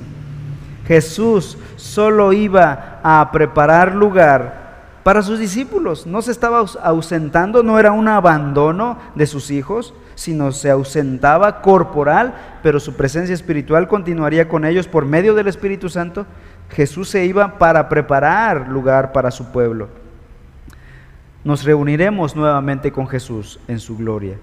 Jesús 0.86 1.56
solo 1.76 2.34
iba 2.34 3.00
a 3.02 3.32
preparar 3.32 3.94
lugar 3.94 5.00
para 5.02 5.22
sus 5.22 5.38
discípulos. 5.38 6.06
No 6.06 6.20
se 6.20 6.30
estaba 6.30 6.62
ausentando, 6.82 7.62
no 7.62 7.78
era 7.78 7.92
un 7.92 8.06
abandono 8.06 8.98
de 9.14 9.26
sus 9.26 9.50
hijos, 9.50 9.94
sino 10.18 10.50
se 10.50 10.70
ausentaba 10.70 11.62
corporal, 11.62 12.34
pero 12.62 12.80
su 12.80 12.96
presencia 12.96 13.34
espiritual 13.34 13.86
continuaría 13.86 14.48
con 14.48 14.64
ellos 14.64 14.88
por 14.88 15.04
medio 15.04 15.34
del 15.34 15.46
Espíritu 15.46 15.88
Santo. 15.88 16.26
Jesús 16.70 17.08
se 17.08 17.24
iba 17.24 17.58
para 17.58 17.88
preparar 17.88 18.68
lugar 18.68 19.12
para 19.12 19.30
su 19.30 19.52
pueblo 19.52 19.88
nos 21.44 21.64
reuniremos 21.64 22.36
nuevamente 22.36 22.92
con 22.92 23.08
Jesús 23.08 23.58
en 23.68 23.78
su 23.80 23.96
gloria. 23.96 24.36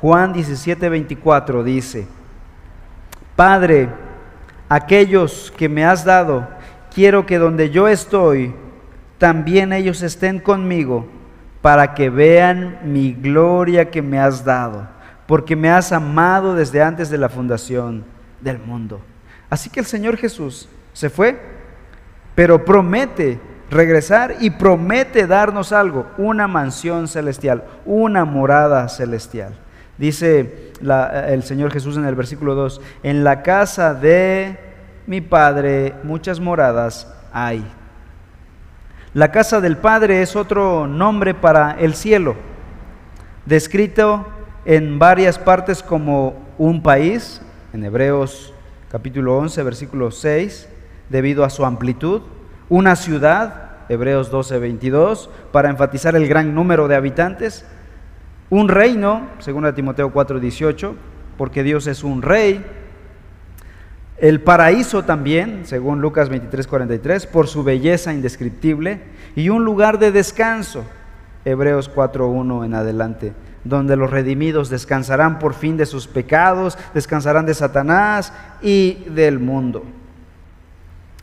Juan 0.00 0.32
17, 0.32 0.88
24 0.88 1.62
dice, 1.62 2.06
Padre, 3.34 3.88
aquellos 4.68 5.52
que 5.56 5.68
me 5.68 5.84
has 5.84 6.04
dado, 6.04 6.48
quiero 6.92 7.26
que 7.26 7.38
donde 7.38 7.70
yo 7.70 7.86
estoy, 7.86 8.54
también 9.18 9.72
ellos 9.72 10.02
estén 10.02 10.40
conmigo, 10.40 11.06
para 11.66 11.94
que 11.94 12.10
vean 12.10 12.78
mi 12.84 13.12
gloria 13.12 13.90
que 13.90 14.00
me 14.00 14.20
has 14.20 14.44
dado, 14.44 14.86
porque 15.26 15.56
me 15.56 15.68
has 15.68 15.90
amado 15.90 16.54
desde 16.54 16.80
antes 16.80 17.10
de 17.10 17.18
la 17.18 17.28
fundación 17.28 18.04
del 18.40 18.60
mundo. 18.60 19.00
Así 19.50 19.68
que 19.68 19.80
el 19.80 19.86
Señor 19.86 20.16
Jesús 20.16 20.68
se 20.92 21.10
fue, 21.10 21.36
pero 22.36 22.64
promete 22.64 23.40
regresar 23.68 24.36
y 24.38 24.50
promete 24.50 25.26
darnos 25.26 25.72
algo, 25.72 26.06
una 26.18 26.46
mansión 26.46 27.08
celestial, 27.08 27.64
una 27.84 28.24
morada 28.24 28.88
celestial. 28.88 29.56
Dice 29.98 30.70
el 31.26 31.42
Señor 31.42 31.72
Jesús 31.72 31.96
en 31.96 32.04
el 32.04 32.14
versículo 32.14 32.54
2, 32.54 32.80
en 33.02 33.24
la 33.24 33.42
casa 33.42 33.92
de 33.92 34.56
mi 35.08 35.20
Padre 35.20 35.94
muchas 36.04 36.38
moradas 36.38 37.12
hay. 37.32 37.66
La 39.14 39.32
casa 39.32 39.60
del 39.60 39.76
Padre 39.76 40.22
es 40.22 40.36
otro 40.36 40.86
nombre 40.86 41.34
para 41.34 41.72
el 41.72 41.94
cielo, 41.94 42.36
descrito 43.46 44.26
en 44.64 44.98
varias 44.98 45.38
partes 45.38 45.82
como 45.82 46.34
un 46.58 46.82
país, 46.82 47.40
en 47.72 47.84
Hebreos 47.84 48.52
capítulo 48.90 49.38
11, 49.38 49.62
versículo 49.62 50.10
6, 50.10 50.68
debido 51.08 51.44
a 51.44 51.50
su 51.50 51.64
amplitud 51.64 52.22
una 52.68 52.96
ciudad, 52.96 53.70
Hebreos 53.88 54.30
12, 54.30 54.58
22, 54.58 55.30
para 55.52 55.70
enfatizar 55.70 56.16
el 56.16 56.26
gran 56.26 56.54
número 56.54 56.88
de 56.88 56.96
habitantes, 56.96 57.64
un 58.50 58.68
reino, 58.68 59.28
según 59.38 59.72
Timoteo 59.74 60.12
4, 60.12 60.40
18, 60.40 60.94
porque 61.38 61.62
Dios 61.62 61.86
es 61.86 62.02
un 62.02 62.22
rey, 62.22 62.64
el 64.18 64.40
paraíso 64.40 65.04
también, 65.04 65.66
según 65.66 66.00
Lucas 66.00 66.28
23, 66.28 66.66
43, 66.66 67.26
por 67.26 67.48
su 67.48 67.62
belleza 67.62 68.14
indescriptible, 68.14 69.00
y 69.34 69.50
un 69.50 69.64
lugar 69.64 69.98
de 69.98 70.10
descanso, 70.10 70.84
Hebreos 71.44 71.92
4.1 71.94 72.64
en 72.64 72.74
adelante, 72.74 73.32
donde 73.64 73.96
los 73.96 74.10
redimidos 74.10 74.70
descansarán 74.70 75.38
por 75.38 75.54
fin 75.54 75.76
de 75.76 75.86
sus 75.86 76.06
pecados, 76.06 76.78
descansarán 76.94 77.44
de 77.44 77.54
Satanás 77.54 78.32
y 78.62 79.04
del 79.10 79.38
mundo. 79.38 79.84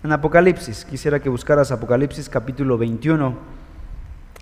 En 0.04 0.12
Apocalipsis, 0.12 0.86
quisiera 0.86 1.20
que 1.20 1.30
buscaras 1.30 1.72
Apocalipsis 1.72 2.30
capítulo 2.30 2.78
21, 2.78 3.36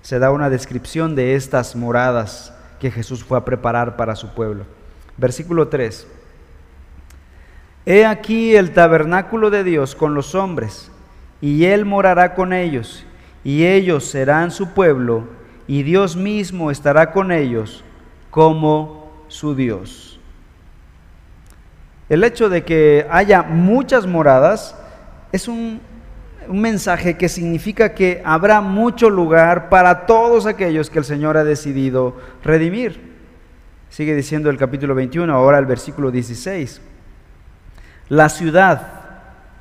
se 0.01 0.19
da 0.19 0.31
una 0.31 0.49
descripción 0.49 1.15
de 1.15 1.35
estas 1.35 1.75
moradas 1.75 2.53
que 2.79 2.91
Jesús 2.91 3.23
fue 3.23 3.37
a 3.37 3.45
preparar 3.45 3.95
para 3.95 4.15
su 4.15 4.33
pueblo. 4.33 4.65
Versículo 5.17 5.67
3. 5.67 6.07
He 7.85 8.05
aquí 8.05 8.55
el 8.55 8.71
tabernáculo 8.71 9.49
de 9.49 9.63
Dios 9.63 9.95
con 9.95 10.13
los 10.13 10.35
hombres, 10.35 10.91
y 11.41 11.65
Él 11.65 11.85
morará 11.85 12.35
con 12.35 12.53
ellos, 12.53 13.05
y 13.43 13.65
ellos 13.65 14.05
serán 14.05 14.51
su 14.51 14.73
pueblo, 14.73 15.25
y 15.67 15.83
Dios 15.83 16.15
mismo 16.15 16.69
estará 16.69 17.11
con 17.11 17.31
ellos 17.31 17.83
como 18.29 19.11
su 19.27 19.55
Dios. 19.55 20.19
El 22.09 22.23
hecho 22.23 22.49
de 22.49 22.63
que 22.63 23.07
haya 23.09 23.41
muchas 23.41 24.05
moradas 24.05 24.75
es 25.31 25.47
un, 25.47 25.79
mensaje 26.49 27.15
que 27.15 27.29
significa 27.29 27.93
que 27.93 28.21
habrá 28.25 28.59
mucho 28.59 29.09
lugar 29.09 29.69
para 29.69 30.05
todos 30.05 30.45
aquellos 30.45 30.89
que 30.89 30.99
el 30.99 31.05
Señor 31.05 31.37
ha 31.37 31.45
decidido 31.45 32.17
redimir. 32.43 32.99
Sigue 33.89 34.15
diciendo 34.15 34.49
el 34.49 34.57
capítulo 34.57 34.93
21, 34.93 35.31
ahora 35.31 35.59
el 35.59 35.65
versículo 35.65 36.11
16. 36.11 36.81
La 38.11 38.27
ciudad, 38.27 38.81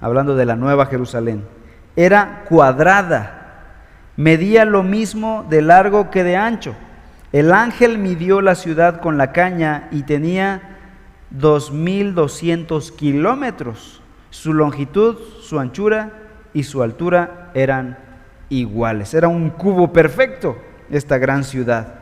hablando 0.01 0.35
de 0.35 0.45
la 0.45 0.57
nueva 0.57 0.87
Jerusalén, 0.87 1.45
era 1.95 2.43
cuadrada, 2.49 3.77
medía 4.17 4.65
lo 4.65 4.83
mismo 4.83 5.47
de 5.49 5.63
largo 5.63 6.11
que 6.11 6.25
de 6.25 6.37
ancho. 6.37 6.75
El 7.31 7.53
ángel 7.53 7.99
midió 7.99 8.41
la 8.41 8.57
ciudad 8.57 9.01
con 9.01 9.19
la 9.19 9.31
caña 9.31 9.87
y 9.93 10.03
tenía 10.03 10.79
2.200 11.39 12.97
kilómetros. 12.97 14.03
Su 14.31 14.53
longitud, 14.53 15.17
su 15.43 15.61
anchura 15.61 16.11
y 16.53 16.65
su 16.65 16.83
altura 16.83 17.53
eran 17.55 17.99
iguales. 18.49 19.15
Era 19.15 19.29
un 19.29 19.51
cubo 19.51 19.93
perfecto 19.93 20.59
esta 20.91 21.19
gran 21.19 21.45
ciudad. 21.45 22.01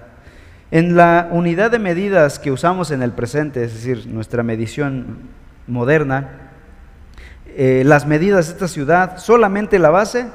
En 0.71 0.97
la 0.97 1.29
unidad 1.31 1.71
de 1.71 1.79
medidas 1.79 2.39
que 2.39 2.51
usamos 2.51 2.91
en 2.91 3.03
el 3.03 3.13
presente, 3.13 3.65
es 3.65 3.75
decir, 3.75 4.07
nuestra 4.07 4.43
medición 4.43 5.37
moderna, 5.69 6.51
eh, 7.47 7.83
las 7.85 8.07
medidas 8.07 8.47
de 8.47 8.53
esta 8.55 8.69
ciudad, 8.69 9.19
solamente 9.19 9.79
la 9.79 9.91
base 9.91 10.27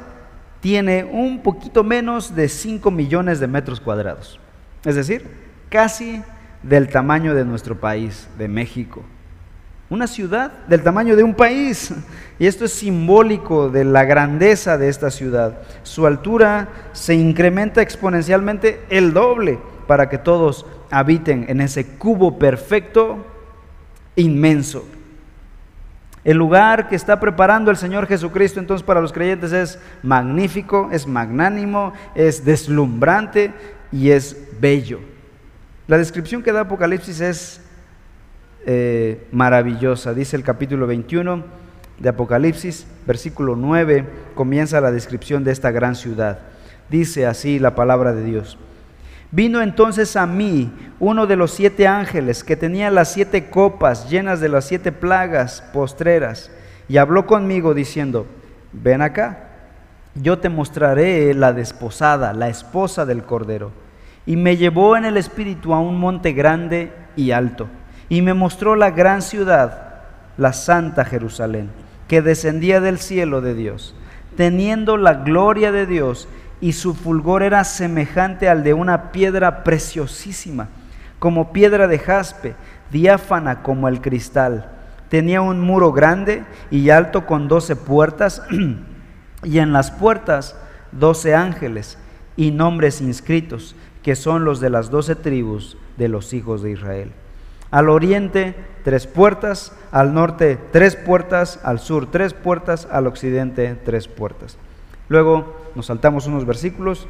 tiene 0.61 1.03
un 1.03 1.43
poquito 1.43 1.83
menos 1.83 2.35
de 2.35 2.47
5 2.47 2.89
millones 2.89 3.39
de 3.39 3.47
metros 3.47 3.81
cuadrados. 3.81 4.39
Es 4.85 4.95
decir, 4.95 5.25
casi 5.69 6.21
del 6.61 6.87
tamaño 6.87 7.35
de 7.35 7.45
nuestro 7.45 7.79
país, 7.79 8.27
de 8.37 8.47
México. 8.47 9.03
Una 9.89 10.07
ciudad 10.07 10.51
del 10.67 10.81
tamaño 10.81 11.15
de 11.15 11.23
un 11.23 11.35
país. 11.35 11.93
Y 12.39 12.47
esto 12.47 12.65
es 12.65 12.73
simbólico 12.73 13.69
de 13.69 13.83
la 13.83 14.05
grandeza 14.05 14.77
de 14.77 14.89
esta 14.89 15.11
ciudad. 15.11 15.59
Su 15.83 16.07
altura 16.07 16.69
se 16.93 17.13
incrementa 17.13 17.81
exponencialmente 17.81 18.81
el 18.89 19.13
doble 19.13 19.59
para 19.85 20.09
que 20.09 20.17
todos 20.17 20.65
habiten 20.89 21.45
en 21.47 21.61
ese 21.61 21.85
cubo 21.97 22.39
perfecto, 22.39 23.25
inmenso. 24.15 24.85
El 26.23 26.37
lugar 26.37 26.87
que 26.87 26.95
está 26.95 27.19
preparando 27.19 27.69
el 27.69 27.77
Señor 27.77 28.07
Jesucristo 28.07 28.59
entonces 28.59 28.85
para 28.85 29.01
los 29.01 29.11
creyentes 29.11 29.51
es 29.51 29.79
magnífico, 30.01 30.89
es 30.91 31.05
magnánimo, 31.05 31.93
es 32.15 32.45
deslumbrante 32.45 33.51
y 33.91 34.11
es 34.11 34.47
bello. 34.61 34.99
La 35.87 35.97
descripción 35.97 36.41
que 36.41 36.53
da 36.53 36.61
Apocalipsis 36.61 37.19
es 37.19 37.61
eh, 38.65 39.27
maravillosa. 39.33 40.13
Dice 40.13 40.37
el 40.37 40.43
capítulo 40.43 40.87
21 40.87 41.43
de 41.99 42.09
Apocalipsis, 42.09 42.87
versículo 43.05 43.57
9, 43.57 44.05
comienza 44.33 44.79
la 44.79 44.91
descripción 44.91 45.43
de 45.43 45.51
esta 45.51 45.71
gran 45.71 45.95
ciudad. 45.95 46.39
Dice 46.89 47.25
así 47.25 47.59
la 47.59 47.75
palabra 47.75 48.13
de 48.13 48.23
Dios. 48.23 48.57
Vino 49.33 49.63
entonces 49.63 50.15
a 50.15 50.27
mí 50.27 50.71
uno 50.99 51.25
de 51.25 51.35
los 51.35 51.49
siete 51.49 51.87
ángeles 51.87 52.43
que 52.43 52.55
tenía 52.55 52.91
las 52.91 53.11
siete 53.11 53.49
copas 53.49 54.07
llenas 54.07 54.39
de 54.39 54.47
las 54.47 54.65
siete 54.65 54.91
plagas 54.91 55.63
postreras 55.73 56.51
y 56.87 56.97
habló 56.97 57.25
conmigo 57.25 57.73
diciendo, 57.73 58.27
ven 58.71 59.01
acá, 59.01 59.49
yo 60.13 60.37
te 60.37 60.49
mostraré 60.49 61.33
la 61.33 61.51
desposada, 61.51 62.31
la 62.33 62.47
esposa 62.47 63.07
del 63.07 63.23
Cordero. 63.23 63.71
Y 64.27 64.35
me 64.35 64.55
llevó 64.55 64.95
en 64.97 65.03
el 65.03 65.17
espíritu 65.17 65.73
a 65.73 65.79
un 65.79 65.99
monte 65.99 66.33
grande 66.33 66.91
y 67.15 67.31
alto, 67.31 67.67
y 68.09 68.21
me 68.21 68.35
mostró 68.35 68.75
la 68.75 68.91
gran 68.91 69.23
ciudad, 69.23 70.03
la 70.37 70.53
santa 70.53 71.05
Jerusalén, 71.05 71.71
que 72.07 72.21
descendía 72.21 72.81
del 72.81 72.99
cielo 72.99 73.41
de 73.41 73.55
Dios, 73.55 73.95
teniendo 74.37 74.95
la 74.95 75.15
gloria 75.15 75.71
de 75.71 75.87
Dios 75.87 76.27
y 76.63 76.71
su 76.71 76.93
fulgor 76.93 77.43
era 77.43 77.65
semejante 77.65 78.47
al 78.47 78.63
de 78.63 78.73
una 78.73 79.11
piedra 79.11 79.65
preciosísima, 79.65 80.69
como 81.19 81.51
piedra 81.51 81.87
de 81.87 81.99
jaspe, 81.99 82.55
diáfana 82.89 83.61
como 83.63 83.89
el 83.89 83.99
cristal. 83.99 84.71
Tenía 85.09 85.41
un 85.41 85.59
muro 85.59 85.91
grande 85.91 86.45
y 86.71 86.89
alto 86.89 87.25
con 87.25 87.49
doce 87.49 87.75
puertas, 87.75 88.41
y 89.43 89.57
en 89.57 89.73
las 89.73 89.91
puertas 89.91 90.55
doce 90.93 91.35
ángeles 91.35 91.97
y 92.37 92.51
nombres 92.51 93.01
inscritos, 93.01 93.75
que 94.01 94.15
son 94.15 94.45
los 94.45 94.61
de 94.61 94.69
las 94.69 94.89
doce 94.89 95.15
tribus 95.15 95.77
de 95.97 96.07
los 96.07 96.31
hijos 96.31 96.63
de 96.63 96.71
Israel. 96.71 97.11
Al 97.71 97.89
oriente 97.89 98.55
tres 98.85 99.05
puertas, 99.05 99.73
al 99.91 100.13
norte 100.13 100.57
tres 100.71 100.95
puertas, 100.95 101.59
al 101.61 101.79
sur 101.79 102.09
tres 102.09 102.33
puertas, 102.33 102.87
al 102.89 103.05
occidente 103.05 103.77
tres 103.83 104.07
puertas. 104.07 104.57
Luego 105.09 105.62
nos 105.75 105.87
saltamos 105.87 106.27
unos 106.27 106.45
versículos. 106.45 107.07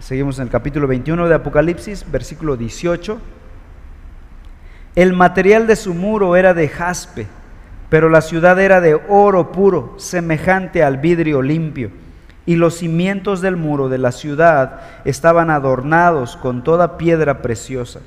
Seguimos 0.00 0.38
en 0.38 0.44
el 0.44 0.50
capítulo 0.50 0.86
21 0.86 1.28
de 1.28 1.34
Apocalipsis, 1.34 2.04
versículo 2.10 2.56
18. 2.56 3.18
El 4.96 5.12
material 5.12 5.66
de 5.66 5.76
su 5.76 5.94
muro 5.94 6.36
era 6.36 6.54
de 6.54 6.68
jaspe, 6.68 7.26
pero 7.88 8.08
la 8.08 8.20
ciudad 8.20 8.60
era 8.60 8.80
de 8.80 9.00
oro 9.08 9.52
puro, 9.52 9.94
semejante 9.98 10.82
al 10.82 10.98
vidrio 10.98 11.42
limpio. 11.42 11.90
Y 12.46 12.56
los 12.56 12.78
cimientos 12.78 13.40
del 13.40 13.56
muro 13.56 13.88
de 13.88 13.98
la 13.98 14.10
ciudad 14.10 14.80
estaban 15.04 15.50
adornados 15.50 16.36
con 16.36 16.64
toda 16.64 16.96
piedra 16.96 17.42
preciosa. 17.42 18.00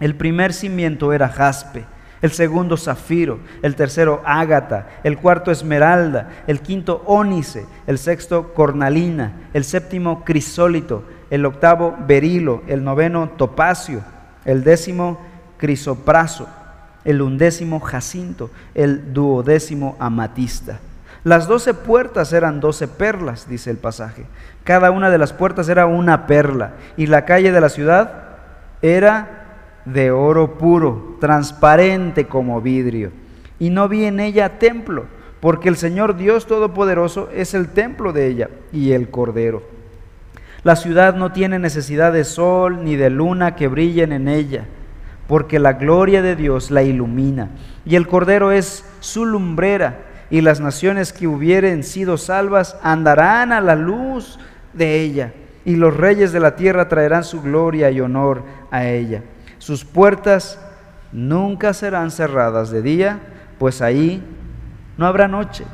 El 0.00 0.16
primer 0.16 0.52
cimiento 0.52 1.12
era 1.12 1.28
jaspe 1.28 1.84
el 2.22 2.32
segundo 2.32 2.76
zafiro, 2.76 3.40
el 3.62 3.76
tercero 3.76 4.22
ágata, 4.24 4.88
el 5.04 5.18
cuarto 5.18 5.50
esmeralda, 5.50 6.30
el 6.46 6.60
quinto 6.60 7.02
ónice, 7.06 7.66
el 7.86 7.98
sexto 7.98 8.54
cornalina, 8.54 9.48
el 9.52 9.64
séptimo 9.64 10.24
crisólito, 10.24 11.04
el 11.30 11.44
octavo 11.44 11.96
berilo, 12.06 12.62
el 12.66 12.82
noveno 12.82 13.30
topacio, 13.36 14.02
el 14.44 14.64
décimo 14.64 15.20
crisopraso, 15.58 16.48
el 17.04 17.20
undécimo 17.20 17.80
jacinto, 17.80 18.50
el 18.74 19.12
duodécimo 19.12 19.96
amatista. 19.98 20.78
Las 21.24 21.46
doce 21.48 21.72
puertas 21.72 22.32
eran 22.32 22.60
doce 22.60 22.86
perlas, 22.86 23.48
dice 23.48 23.70
el 23.70 23.78
pasaje. 23.78 24.26
Cada 24.62 24.90
una 24.90 25.10
de 25.10 25.18
las 25.18 25.32
puertas 25.32 25.68
era 25.68 25.86
una 25.86 26.26
perla 26.26 26.72
y 26.96 27.06
la 27.06 27.24
calle 27.24 27.50
de 27.50 27.60
la 27.60 27.70
ciudad 27.70 28.24
era 28.82 29.43
de 29.84 30.10
oro 30.10 30.58
puro, 30.58 31.16
transparente 31.20 32.26
como 32.26 32.60
vidrio. 32.60 33.10
Y 33.58 33.70
no 33.70 33.88
vi 33.88 34.04
en 34.04 34.20
ella 34.20 34.58
templo, 34.58 35.06
porque 35.40 35.68
el 35.68 35.76
Señor 35.76 36.16
Dios 36.16 36.46
Todopoderoso 36.46 37.28
es 37.34 37.54
el 37.54 37.68
templo 37.68 38.12
de 38.12 38.28
ella 38.28 38.50
y 38.72 38.92
el 38.92 39.10
Cordero. 39.10 39.62
La 40.62 40.76
ciudad 40.76 41.14
no 41.14 41.32
tiene 41.32 41.58
necesidad 41.58 42.12
de 42.12 42.24
sol 42.24 42.84
ni 42.84 42.96
de 42.96 43.10
luna 43.10 43.54
que 43.54 43.68
brillen 43.68 44.12
en 44.12 44.28
ella, 44.28 44.64
porque 45.28 45.58
la 45.58 45.74
gloria 45.74 46.22
de 46.22 46.36
Dios 46.36 46.70
la 46.70 46.82
ilumina, 46.82 47.50
y 47.84 47.96
el 47.96 48.08
Cordero 48.08 48.50
es 48.50 48.84
su 49.00 49.26
lumbrera, 49.26 49.98
y 50.30 50.40
las 50.40 50.60
naciones 50.60 51.12
que 51.12 51.26
hubieren 51.26 51.84
sido 51.84 52.16
salvas 52.16 52.78
andarán 52.82 53.52
a 53.52 53.60
la 53.60 53.74
luz 53.74 54.38
de 54.72 55.02
ella, 55.02 55.34
y 55.66 55.76
los 55.76 55.94
reyes 55.94 56.32
de 56.32 56.40
la 56.40 56.56
tierra 56.56 56.88
traerán 56.88 57.24
su 57.24 57.42
gloria 57.42 57.90
y 57.90 58.00
honor 58.00 58.42
a 58.70 58.86
ella. 58.86 59.22
Sus 59.64 59.86
puertas 59.86 60.58
nunca 61.10 61.72
serán 61.72 62.10
cerradas 62.10 62.70
de 62.70 62.82
día, 62.82 63.20
pues 63.58 63.80
ahí 63.80 64.22
no 64.98 65.06
habrá 65.06 65.26
noche. 65.26 65.64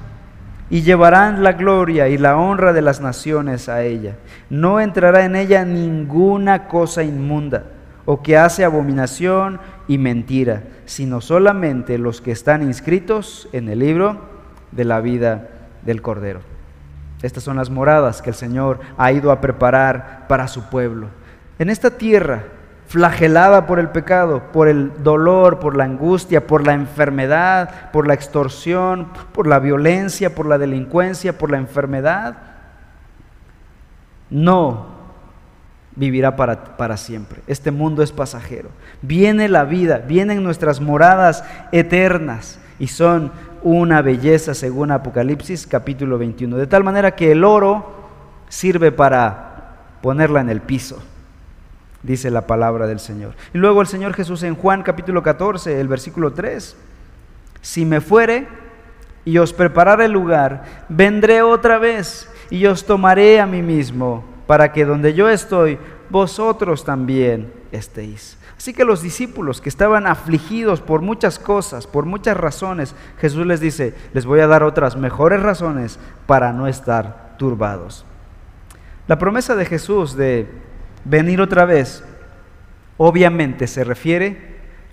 Y 0.71 0.83
llevarán 0.83 1.43
la 1.43 1.55
gloria 1.55 2.07
y 2.07 2.17
la 2.17 2.37
honra 2.37 2.73
de 2.73 2.83
las 2.83 3.01
naciones 3.01 3.69
a 3.69 3.83
ella. 3.83 4.15
No 4.49 4.79
entrará 4.79 5.25
en 5.25 5.35
ella 5.35 5.65
ninguna 5.65 6.69
cosa 6.69 7.03
inmunda 7.03 7.65
o 8.05 8.23
que 8.23 8.39
hace 8.39 8.65
abominación 8.65 9.59
y 9.89 9.99
mentira, 9.99 10.63
sino 10.85 11.21
solamente 11.21 11.99
los 11.99 12.21
que 12.21 12.31
están 12.31 12.63
inscritos 12.63 13.49
en 13.53 13.69
el 13.69 13.81
libro 13.81 14.21
de 14.71 14.85
la 14.85 15.01
vida 15.01 15.49
del 15.83 16.01
Cordero. 16.01 16.43
Estas 17.23 17.43
son 17.43 17.57
las 17.57 17.71
moradas 17.71 18.23
que 18.23 18.31
el 18.31 18.37
Señor 18.37 18.79
ha 18.97 19.11
ido 19.11 19.33
a 19.33 19.41
preparar 19.41 20.27
para 20.29 20.47
su 20.47 20.71
pueblo. 20.71 21.09
En 21.59 21.71
esta 21.71 21.91
tierra, 21.91 22.45
flagelada 22.91 23.69
por 23.69 23.79
el 23.79 23.91
pecado, 23.91 24.51
por 24.53 24.67
el 24.67 25.05
dolor, 25.05 25.61
por 25.61 25.77
la 25.77 25.85
angustia, 25.85 26.49
por 26.49 26.67
la 26.67 26.73
enfermedad, 26.73 27.93
por 27.93 28.09
la 28.09 28.15
extorsión, 28.15 29.07
por 29.33 29.47
la 29.47 29.61
violencia, 29.61 30.35
por 30.35 30.47
la 30.47 30.59
delincuencia, 30.59 31.39
por 31.39 31.53
la 31.53 31.59
enfermedad, 31.59 32.37
no 34.29 34.87
vivirá 35.95 36.35
para, 36.35 36.77
para, 36.77 36.97
siempre. 36.97 37.43
Este 37.47 37.71
mundo 37.71 38.03
es 38.03 38.11
pasajero. 38.11 38.71
Viene 39.03 39.49
la 39.49 39.63
vida, 39.63 39.99
vienen 39.99 40.43
nuestras 40.43 40.81
moradas 40.81 41.45
eternas 41.71 42.59
y 42.81 42.89
son 42.89 43.31
una 43.63 44.03
belleza 44.03 44.53
según 44.53 44.91
Apocalipsis 44.91 45.65
capítulo 45.69 46.19
21. 46.19 46.57
De 46.57 46.67
tal 46.67 46.83
manera 46.83 47.15
que 47.15 47.31
el 47.31 47.45
oro 47.45 48.09
sirve 48.49 48.91
para 48.91 49.77
ponerla 50.03 50.41
en 50.41 50.51
el 50.51 50.61
piso, 50.61 51.01
dice 52.03 52.31
la 52.31 52.47
palabra 52.47 52.87
del 52.87 53.01
Señor. 53.01 53.35
Y 53.53 53.59
luego 53.59 53.81
el 53.81 53.87
Señor 53.87 54.15
Jesús 54.15 54.43
en 54.43 54.55
Juan 54.55 54.83
capítulo 54.83 55.23
14, 55.23 55.81
el 55.81 55.89
versículo 55.89 56.33
3, 56.33 56.77
si 57.61 57.85
me 57.85 58.01
fuere 58.01 58.49
y 59.25 59.39
os 59.39 59.53
prepararé 59.53 60.07
el 60.07 60.13
lugar, 60.13 60.65
vendré 60.89 61.43
otra 61.43 61.79
vez 61.79 62.29
y 62.49 62.67
os 62.67 62.85
tomaré 62.85 63.41
a 63.41 63.47
mí 63.47 63.63
mismo, 63.63 64.25
para 64.47 64.73
que 64.73 64.85
donde 64.85 65.15
yo 65.15 65.29
estoy, 65.29 65.79
vosotros 66.09 66.85
también 66.85 67.53
estéis. 67.71 68.37
Así 68.57 68.75
que 68.75 68.85
los 68.85 69.01
discípulos 69.01 69.61
que 69.61 69.69
estaban 69.69 70.07
afligidos 70.07 70.81
por 70.81 71.01
muchas 71.01 71.39
cosas, 71.39 71.87
por 71.87 72.05
muchas 72.05 72.37
razones, 72.37 72.95
Jesús 73.19 73.47
les 73.47 73.61
dice, 73.61 73.95
les 74.13 74.27
voy 74.27 74.41
a 74.41 74.47
dar 74.47 74.65
otras 74.65 74.97
mejores 74.97 75.41
razones 75.41 75.99
para 76.27 76.53
no 76.53 76.67
estar 76.67 77.37
turbados. 77.39 78.05
La 79.07 79.19
promesa 79.19 79.55
de 79.55 79.65
Jesús 79.65 80.15
de 80.15 80.47
venir 81.05 81.41
otra 81.41 81.65
vez, 81.65 82.05
obviamente 82.97 83.67
se 83.67 83.85
refiere 83.85 84.51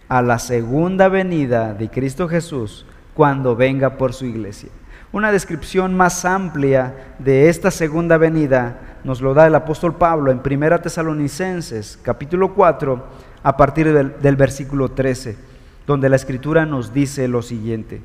a 0.10 0.22
la 0.22 0.40
segunda 0.40 1.10
venida 1.10 1.74
de 1.74 1.90
Cristo 1.90 2.28
Jesús 2.28 2.86
cuando 3.14 3.56
venga 3.56 3.98
por 3.98 4.14
su 4.14 4.26
iglesia. 4.26 4.70
Una 5.12 5.32
descripción 5.32 5.96
más 5.96 6.26
amplia 6.26 7.16
de 7.20 7.50
esta 7.50 7.72
segunda 7.72 8.18
venida 8.18 8.98
nos 9.04 9.22
lo 9.22 9.34
da 9.34 9.48
el 9.48 9.56
apóstol 9.56 9.96
Pablo 9.96 10.32
en 10.32 10.42
1 10.46 10.82
Tesalonicenses 10.82 11.98
capítulo 12.04 12.54
4 12.54 13.08
a 13.42 13.56
partir 13.56 13.94
del, 13.94 14.36
versículo 14.36 14.90
13, 14.90 15.38
donde 15.86 16.10
la 16.10 16.18
escritura 16.18 16.66
nos 16.66 16.94
dice 16.94 17.28
lo 17.30 17.42
siguiente. 17.42 18.02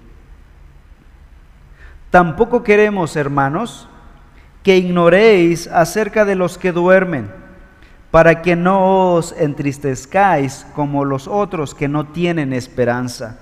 Tampoco 2.10 2.62
queremos, 2.62 3.16
hermanos, 3.16 3.88
que 4.62 4.76
ignoréis 4.76 5.66
acerca 5.66 6.24
de 6.24 6.36
los 6.36 6.58
que 6.58 6.70
duermen, 6.70 7.41
para 8.12 8.42
que 8.42 8.54
no 8.54 9.14
os 9.14 9.32
entristezcáis 9.32 10.66
como 10.74 11.06
los 11.06 11.26
otros 11.26 11.74
que 11.74 11.88
no 11.88 12.08
tienen 12.08 12.52
esperanza. 12.52 13.38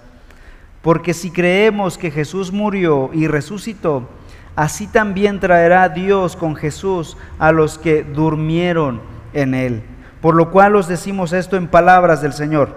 Porque 0.81 1.13
si 1.13 1.33
creemos 1.33 1.99
que 1.99 2.13
Jesús 2.13 2.53
murió 2.53 3.11
y 3.13 3.27
resucitó, 3.27 4.09
así 4.55 4.87
también 4.87 5.41
traerá 5.41 5.89
Dios 5.89 6.37
con 6.37 6.55
Jesús 6.55 7.17
a 7.41 7.51
los 7.51 7.79
que 7.79 8.05
durmieron 8.05 9.01
en 9.33 9.55
él. 9.55 9.83
Por 10.21 10.37
lo 10.37 10.53
cual 10.53 10.77
os 10.77 10.87
decimos 10.87 11.33
esto 11.33 11.57
en 11.57 11.67
palabras 11.67 12.23
del 12.23 12.33
Señor, 12.33 12.77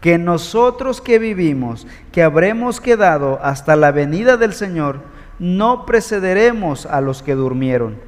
que 0.00 0.18
nosotros 0.18 1.00
que 1.00 1.18
vivimos, 1.18 1.88
que 2.12 2.22
habremos 2.22 2.80
quedado 2.80 3.40
hasta 3.42 3.74
la 3.74 3.90
venida 3.90 4.36
del 4.36 4.52
Señor, 4.52 5.00
no 5.40 5.84
precederemos 5.84 6.86
a 6.86 7.00
los 7.00 7.24
que 7.24 7.34
durmieron. 7.34 8.07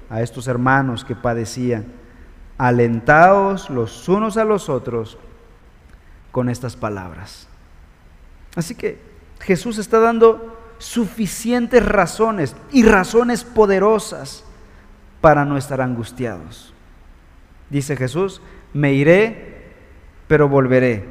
a 0.11 0.21
estos 0.21 0.47
hermanos 0.47 1.05
que 1.05 1.15
padecían, 1.15 1.85
alentaos 2.57 3.69
los 3.69 4.07
unos 4.09 4.35
a 4.35 4.43
los 4.43 4.67
otros 4.67 5.17
con 6.31 6.49
estas 6.49 6.75
palabras. 6.75 7.47
Así 8.55 8.75
que 8.75 8.99
Jesús 9.39 9.77
está 9.77 9.99
dando 9.99 10.59
suficientes 10.77 11.83
razones 11.85 12.57
y 12.71 12.83
razones 12.83 13.45
poderosas 13.45 14.43
para 15.21 15.45
no 15.45 15.57
estar 15.57 15.79
angustiados. 15.79 16.73
Dice 17.69 17.95
Jesús, 17.95 18.41
me 18.73 18.93
iré, 18.93 19.71
pero 20.27 20.49
volveré. 20.49 21.05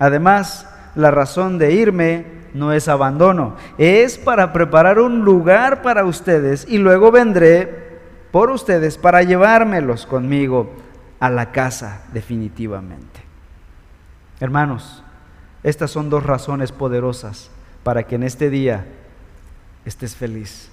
Además, 0.00 0.68
la 0.96 1.12
razón 1.12 1.58
de 1.58 1.74
irme 1.74 2.26
no 2.54 2.72
es 2.72 2.88
abandono, 2.88 3.54
es 3.78 4.18
para 4.18 4.52
preparar 4.52 4.98
un 4.98 5.24
lugar 5.24 5.82
para 5.82 6.04
ustedes 6.04 6.66
y 6.68 6.78
luego 6.78 7.12
vendré 7.12 7.89
por 8.30 8.50
ustedes 8.50 8.98
para 8.98 9.22
llevármelos 9.22 10.06
conmigo 10.06 10.70
a 11.18 11.30
la 11.30 11.52
casa 11.52 12.02
definitivamente. 12.12 13.20
Hermanos, 14.40 15.02
estas 15.62 15.90
son 15.90 16.08
dos 16.08 16.24
razones 16.24 16.72
poderosas 16.72 17.50
para 17.82 18.04
que 18.04 18.14
en 18.14 18.22
este 18.22 18.50
día 18.50 18.86
estés 19.84 20.16
feliz 20.16 20.70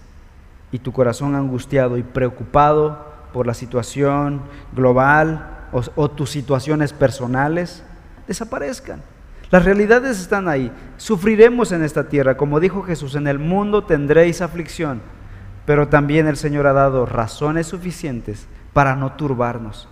y 0.72 0.80
tu 0.80 0.92
corazón 0.92 1.36
angustiado 1.36 1.98
y 1.98 2.04
preocupado 2.04 3.06
por 3.34 3.48
la 3.48 3.54
situación 3.54 4.42
global 4.74 5.68
o, 5.72 6.10
tus 6.10 6.30
situaciones 6.30 6.94
personales 6.94 7.84
desaparezcan. 8.28 9.02
Las 9.50 9.64
realidades 9.64 10.20
están 10.20 10.48
ahí. 10.48 10.72
Sufriremos 10.98 11.72
en 11.72 11.84
esta 11.84 12.08
tierra, 12.10 12.36
como 12.36 12.60
dijo 12.60 12.84
Jesús, 12.84 13.16
en 13.16 13.28
el 13.28 13.40
mundo 13.40 13.84
tendréis 13.84 14.42
aflicción, 14.42 15.02
pero 15.68 15.88
también 15.88 16.26
el 16.26 16.38
Señor 16.38 16.66
ha 16.66 16.74
dado 16.74 17.06
razones 17.06 17.68
suficientes 17.68 18.48
para 18.74 18.96
no 18.96 19.12
turbarnos. 19.12 19.88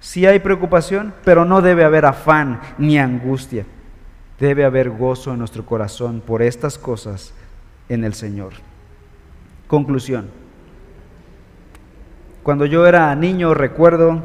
Sí 0.00 0.26
hay 0.26 0.40
preocupación, 0.40 1.14
pero 1.24 1.46
no 1.46 1.62
debe 1.62 1.84
haber 1.84 2.04
afán 2.04 2.60
ni 2.76 2.98
angustia 2.98 3.64
debe 4.42 4.64
haber 4.64 4.90
gozo 4.90 5.32
en 5.32 5.38
nuestro 5.38 5.64
corazón 5.64 6.20
por 6.20 6.42
estas 6.42 6.76
cosas 6.76 7.32
en 7.88 8.02
el 8.02 8.12
Señor. 8.12 8.54
Conclusión. 9.68 10.28
Cuando 12.42 12.66
yo 12.66 12.84
era 12.84 13.14
niño 13.14 13.54
recuerdo 13.54 14.20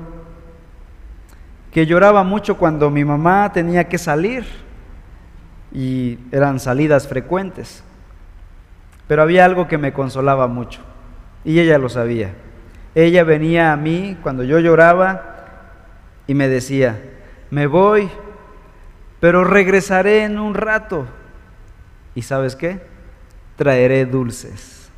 que 1.71 1.85
lloraba 1.85 2.23
mucho 2.23 2.57
cuando 2.57 2.89
mi 2.89 3.05
mamá 3.05 3.51
tenía 3.53 3.87
que 3.87 3.99
salir 3.99 4.43
y 5.71 6.17
eran 6.31 6.59
salidas 6.59 7.07
frecuentes. 7.07 7.83
Pero 9.07 9.21
había 9.21 9.45
algo 9.45 9.67
que 9.67 9.77
me 9.77 9.93
consolaba 9.93 10.47
mucho 10.47 10.81
y 11.43 11.59
ella 11.59 11.77
lo 11.77 11.89
sabía. 11.89 12.33
Ella 12.95 13.23
venía 13.23 13.71
a 13.71 13.77
mí 13.77 14.17
cuando 14.21 14.43
yo 14.43 14.59
lloraba 14.59 15.35
y 16.27 16.33
me 16.33 16.47
decía, 16.47 16.99
me 17.49 17.67
voy 17.67 18.09
pero 19.19 19.43
regresaré 19.43 20.23
en 20.23 20.39
un 20.39 20.53
rato. 20.53 21.07
¿Y 22.15 22.21
sabes 22.21 22.55
qué? 22.55 22.81
Traeré 23.55 24.05
dulces. 24.05 24.89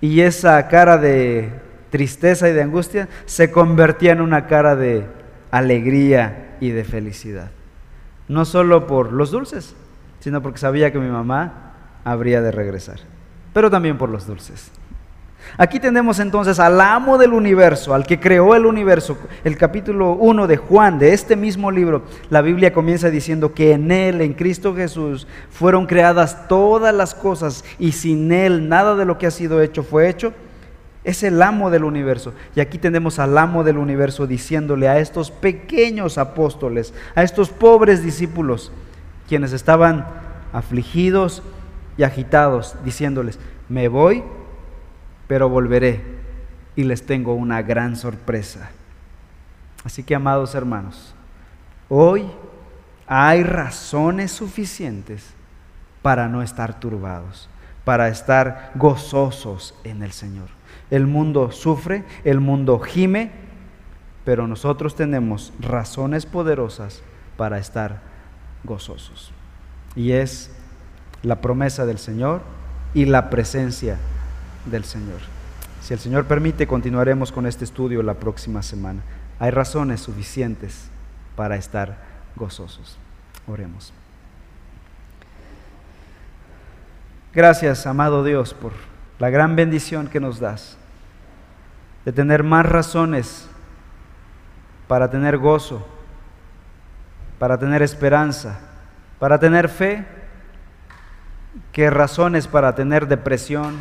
Y 0.00 0.20
esa 0.20 0.68
cara 0.68 0.98
de 0.98 1.50
tristeza 1.90 2.48
y 2.48 2.52
de 2.52 2.62
angustia 2.62 3.08
se 3.26 3.50
convertía 3.50 4.12
en 4.12 4.20
una 4.20 4.46
cara 4.46 4.76
de 4.76 5.06
alegría 5.50 6.56
y 6.60 6.70
de 6.70 6.84
felicidad. 6.84 7.50
No 8.28 8.44
solo 8.44 8.86
por 8.86 9.12
los 9.12 9.30
dulces, 9.30 9.74
sino 10.20 10.42
porque 10.42 10.58
sabía 10.58 10.92
que 10.92 10.98
mi 10.98 11.08
mamá 11.08 11.71
habría 12.04 12.40
de 12.40 12.52
regresar, 12.52 13.00
pero 13.52 13.70
también 13.70 13.98
por 13.98 14.08
los 14.08 14.26
dulces. 14.26 14.70
Aquí 15.58 15.80
tenemos 15.80 16.18
entonces 16.18 16.58
al 16.58 16.80
amo 16.80 17.18
del 17.18 17.32
universo, 17.32 17.94
al 17.94 18.06
que 18.06 18.18
creó 18.18 18.54
el 18.54 18.64
universo. 18.64 19.18
El 19.44 19.58
capítulo 19.58 20.12
1 20.12 20.46
de 20.46 20.56
Juan, 20.56 20.98
de 20.98 21.12
este 21.12 21.36
mismo 21.36 21.70
libro, 21.70 22.04
la 22.30 22.40
Biblia 22.40 22.72
comienza 22.72 23.10
diciendo 23.10 23.52
que 23.52 23.72
en 23.72 23.90
Él, 23.90 24.20
en 24.20 24.32
Cristo 24.32 24.74
Jesús, 24.74 25.26
fueron 25.50 25.86
creadas 25.86 26.48
todas 26.48 26.94
las 26.94 27.14
cosas 27.14 27.64
y 27.78 27.92
sin 27.92 28.32
Él 28.32 28.68
nada 28.68 28.96
de 28.96 29.04
lo 29.04 29.18
que 29.18 29.26
ha 29.26 29.30
sido 29.30 29.60
hecho 29.60 29.82
fue 29.82 30.08
hecho. 30.08 30.32
Es 31.04 31.22
el 31.22 31.42
amo 31.42 31.68
del 31.68 31.84
universo. 31.84 32.32
Y 32.54 32.60
aquí 32.60 32.78
tenemos 32.78 33.18
al 33.18 33.36
amo 33.36 33.64
del 33.64 33.76
universo 33.76 34.26
diciéndole 34.26 34.88
a 34.88 35.00
estos 35.00 35.30
pequeños 35.30 36.16
apóstoles, 36.16 36.94
a 37.14 37.24
estos 37.24 37.50
pobres 37.50 38.02
discípulos, 38.02 38.72
quienes 39.28 39.52
estaban 39.52 40.06
afligidos 40.52 41.42
y 41.96 42.02
agitados, 42.02 42.76
diciéndoles, 42.84 43.38
me 43.68 43.88
voy 43.88 44.22
pero 45.32 45.48
volveré. 45.48 46.20
y 46.76 46.84
les 46.84 47.06
tengo 47.06 47.32
una 47.32 47.62
gran 47.62 47.96
sorpresa. 47.96 48.70
Así 49.82 50.02
que, 50.02 50.14
amados 50.14 50.54
hermanos, 50.54 51.14
hoy 51.88 52.30
hay 53.06 53.42
razones 53.42 54.30
suficientes 54.30 55.32
para 56.02 56.28
no 56.28 56.42
estar 56.42 56.80
turbados, 56.80 57.48
para 57.84 58.08
estar 58.08 58.72
gozosos 58.74 59.74
en 59.84 60.02
el 60.02 60.12
Señor. 60.12 60.48
El 60.90 61.06
mundo 61.06 61.50
sufre, 61.50 62.04
el 62.24 62.40
mundo 62.40 62.78
gime, 62.78 63.30
pero 64.26 64.46
nosotros 64.46 64.94
tenemos 64.94 65.54
razones 65.60 66.26
poderosas 66.26 67.02
para 67.38 67.56
estar 67.56 68.02
gozosos. 68.64 69.32
Y 69.96 70.12
es 70.12 70.54
la 71.22 71.40
promesa 71.40 71.86
del 71.86 71.98
Señor 71.98 72.42
y 72.94 73.04
la 73.04 73.30
presencia 73.30 73.98
del 74.66 74.84
Señor. 74.84 75.20
Si 75.80 75.92
el 75.92 76.00
Señor 76.00 76.26
permite, 76.26 76.66
continuaremos 76.66 77.32
con 77.32 77.46
este 77.46 77.64
estudio 77.64 78.02
la 78.02 78.14
próxima 78.14 78.62
semana. 78.62 79.00
Hay 79.38 79.50
razones 79.50 80.00
suficientes 80.00 80.88
para 81.34 81.56
estar 81.56 81.98
gozosos. 82.36 82.98
Oremos. 83.46 83.92
Gracias, 87.34 87.86
amado 87.86 88.22
Dios, 88.24 88.54
por 88.54 88.72
la 89.18 89.30
gran 89.30 89.56
bendición 89.56 90.06
que 90.06 90.20
nos 90.20 90.38
das 90.38 90.76
de 92.04 92.12
tener 92.12 92.42
más 92.42 92.66
razones 92.66 93.48
para 94.86 95.10
tener 95.10 95.38
gozo, 95.38 95.86
para 97.38 97.58
tener 97.58 97.80
esperanza, 97.82 98.60
para 99.18 99.38
tener 99.38 99.68
fe, 99.68 100.04
que 101.72 101.90
razones 101.90 102.46
para 102.46 102.74
tener 102.74 103.08
depresión, 103.08 103.76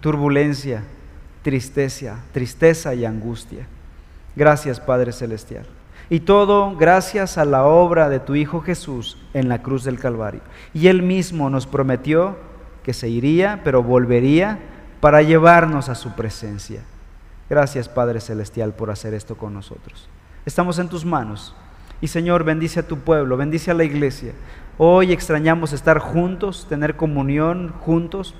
turbulencia, 0.00 0.82
tristeza, 1.42 2.18
tristeza 2.32 2.94
y 2.94 3.04
angustia. 3.04 3.66
Gracias, 4.36 4.80
Padre 4.80 5.12
Celestial. 5.12 5.66
Y 6.10 6.20
todo 6.20 6.76
gracias 6.76 7.38
a 7.38 7.44
la 7.44 7.64
obra 7.64 8.08
de 8.08 8.20
tu 8.20 8.34
Hijo 8.34 8.60
Jesús 8.60 9.18
en 9.34 9.48
la 9.48 9.62
cruz 9.62 9.84
del 9.84 9.98
Calvario. 9.98 10.40
Y 10.74 10.88
Él 10.88 11.02
mismo 11.02 11.50
nos 11.50 11.66
prometió 11.66 12.36
que 12.82 12.92
se 12.92 13.08
iría, 13.08 13.60
pero 13.64 13.82
volvería 13.82 14.58
para 15.00 15.22
llevarnos 15.22 15.88
a 15.88 15.94
su 15.94 16.12
presencia. 16.14 16.82
Gracias, 17.48 17.88
Padre 17.88 18.20
Celestial, 18.20 18.72
por 18.72 18.90
hacer 18.90 19.14
esto 19.14 19.36
con 19.36 19.54
nosotros. 19.54 20.08
Estamos 20.44 20.78
en 20.78 20.88
tus 20.88 21.04
manos. 21.04 21.54
Y 22.00 22.08
Señor, 22.08 22.44
bendice 22.44 22.80
a 22.80 22.86
tu 22.86 22.98
pueblo, 22.98 23.36
bendice 23.36 23.70
a 23.70 23.74
la 23.74 23.84
iglesia. 23.84 24.32
Hoy 24.84 25.12
extrañamos 25.12 25.72
estar 25.72 26.00
juntos, 26.00 26.66
tener 26.68 26.96
comunión 26.96 27.72
juntos 27.82 28.34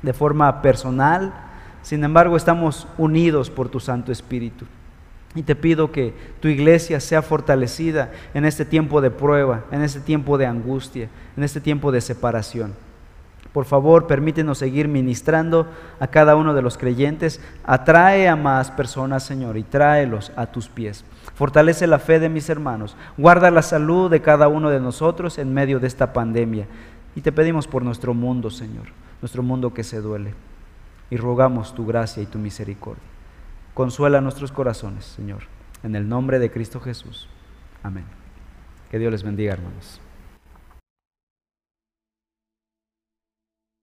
de 0.00 0.14
forma 0.14 0.62
personal. 0.62 1.34
Sin 1.82 2.02
embargo, 2.02 2.38
estamos 2.38 2.88
unidos 2.96 3.50
por 3.50 3.68
tu 3.68 3.78
Santo 3.78 4.10
Espíritu. 4.10 4.64
Y 5.34 5.42
te 5.42 5.54
pido 5.54 5.92
que 5.92 6.14
tu 6.40 6.48
iglesia 6.48 6.98
sea 6.98 7.20
fortalecida 7.20 8.10
en 8.32 8.46
este 8.46 8.64
tiempo 8.64 9.02
de 9.02 9.10
prueba, 9.10 9.64
en 9.70 9.82
este 9.82 10.00
tiempo 10.00 10.38
de 10.38 10.46
angustia, 10.46 11.10
en 11.36 11.44
este 11.44 11.60
tiempo 11.60 11.92
de 11.92 12.00
separación. 12.00 12.72
Por 13.52 13.66
favor, 13.66 14.06
permítenos 14.06 14.56
seguir 14.56 14.88
ministrando 14.88 15.66
a 16.00 16.06
cada 16.06 16.36
uno 16.36 16.54
de 16.54 16.62
los 16.62 16.78
creyentes. 16.78 17.38
Atrae 17.64 18.30
a 18.30 18.36
más 18.36 18.70
personas, 18.70 19.24
Señor, 19.24 19.58
y 19.58 19.62
tráelos 19.62 20.32
a 20.36 20.46
tus 20.46 20.70
pies. 20.70 21.04
Fortalece 21.36 21.86
la 21.86 21.98
fe 21.98 22.18
de 22.18 22.30
mis 22.30 22.48
hermanos. 22.48 22.96
Guarda 23.18 23.50
la 23.50 23.60
salud 23.60 24.10
de 24.10 24.22
cada 24.22 24.48
uno 24.48 24.70
de 24.70 24.80
nosotros 24.80 25.36
en 25.36 25.52
medio 25.52 25.78
de 25.78 25.86
esta 25.86 26.14
pandemia. 26.14 26.66
Y 27.14 27.20
te 27.20 27.30
pedimos 27.30 27.68
por 27.68 27.82
nuestro 27.82 28.14
mundo, 28.14 28.48
Señor, 28.48 28.86
nuestro 29.20 29.42
mundo 29.42 29.74
que 29.74 29.84
se 29.84 30.00
duele. 30.00 30.32
Y 31.10 31.18
rogamos 31.18 31.74
tu 31.74 31.84
gracia 31.84 32.22
y 32.22 32.26
tu 32.26 32.38
misericordia. 32.38 33.04
Consuela 33.74 34.22
nuestros 34.22 34.50
corazones, 34.50 35.04
Señor. 35.04 35.42
En 35.82 35.94
el 35.94 36.08
nombre 36.08 36.38
de 36.38 36.50
Cristo 36.50 36.80
Jesús. 36.80 37.28
Amén. 37.82 38.04
Que 38.90 38.98
Dios 38.98 39.12
les 39.12 39.22
bendiga, 39.22 39.52
hermanos. 39.52 40.00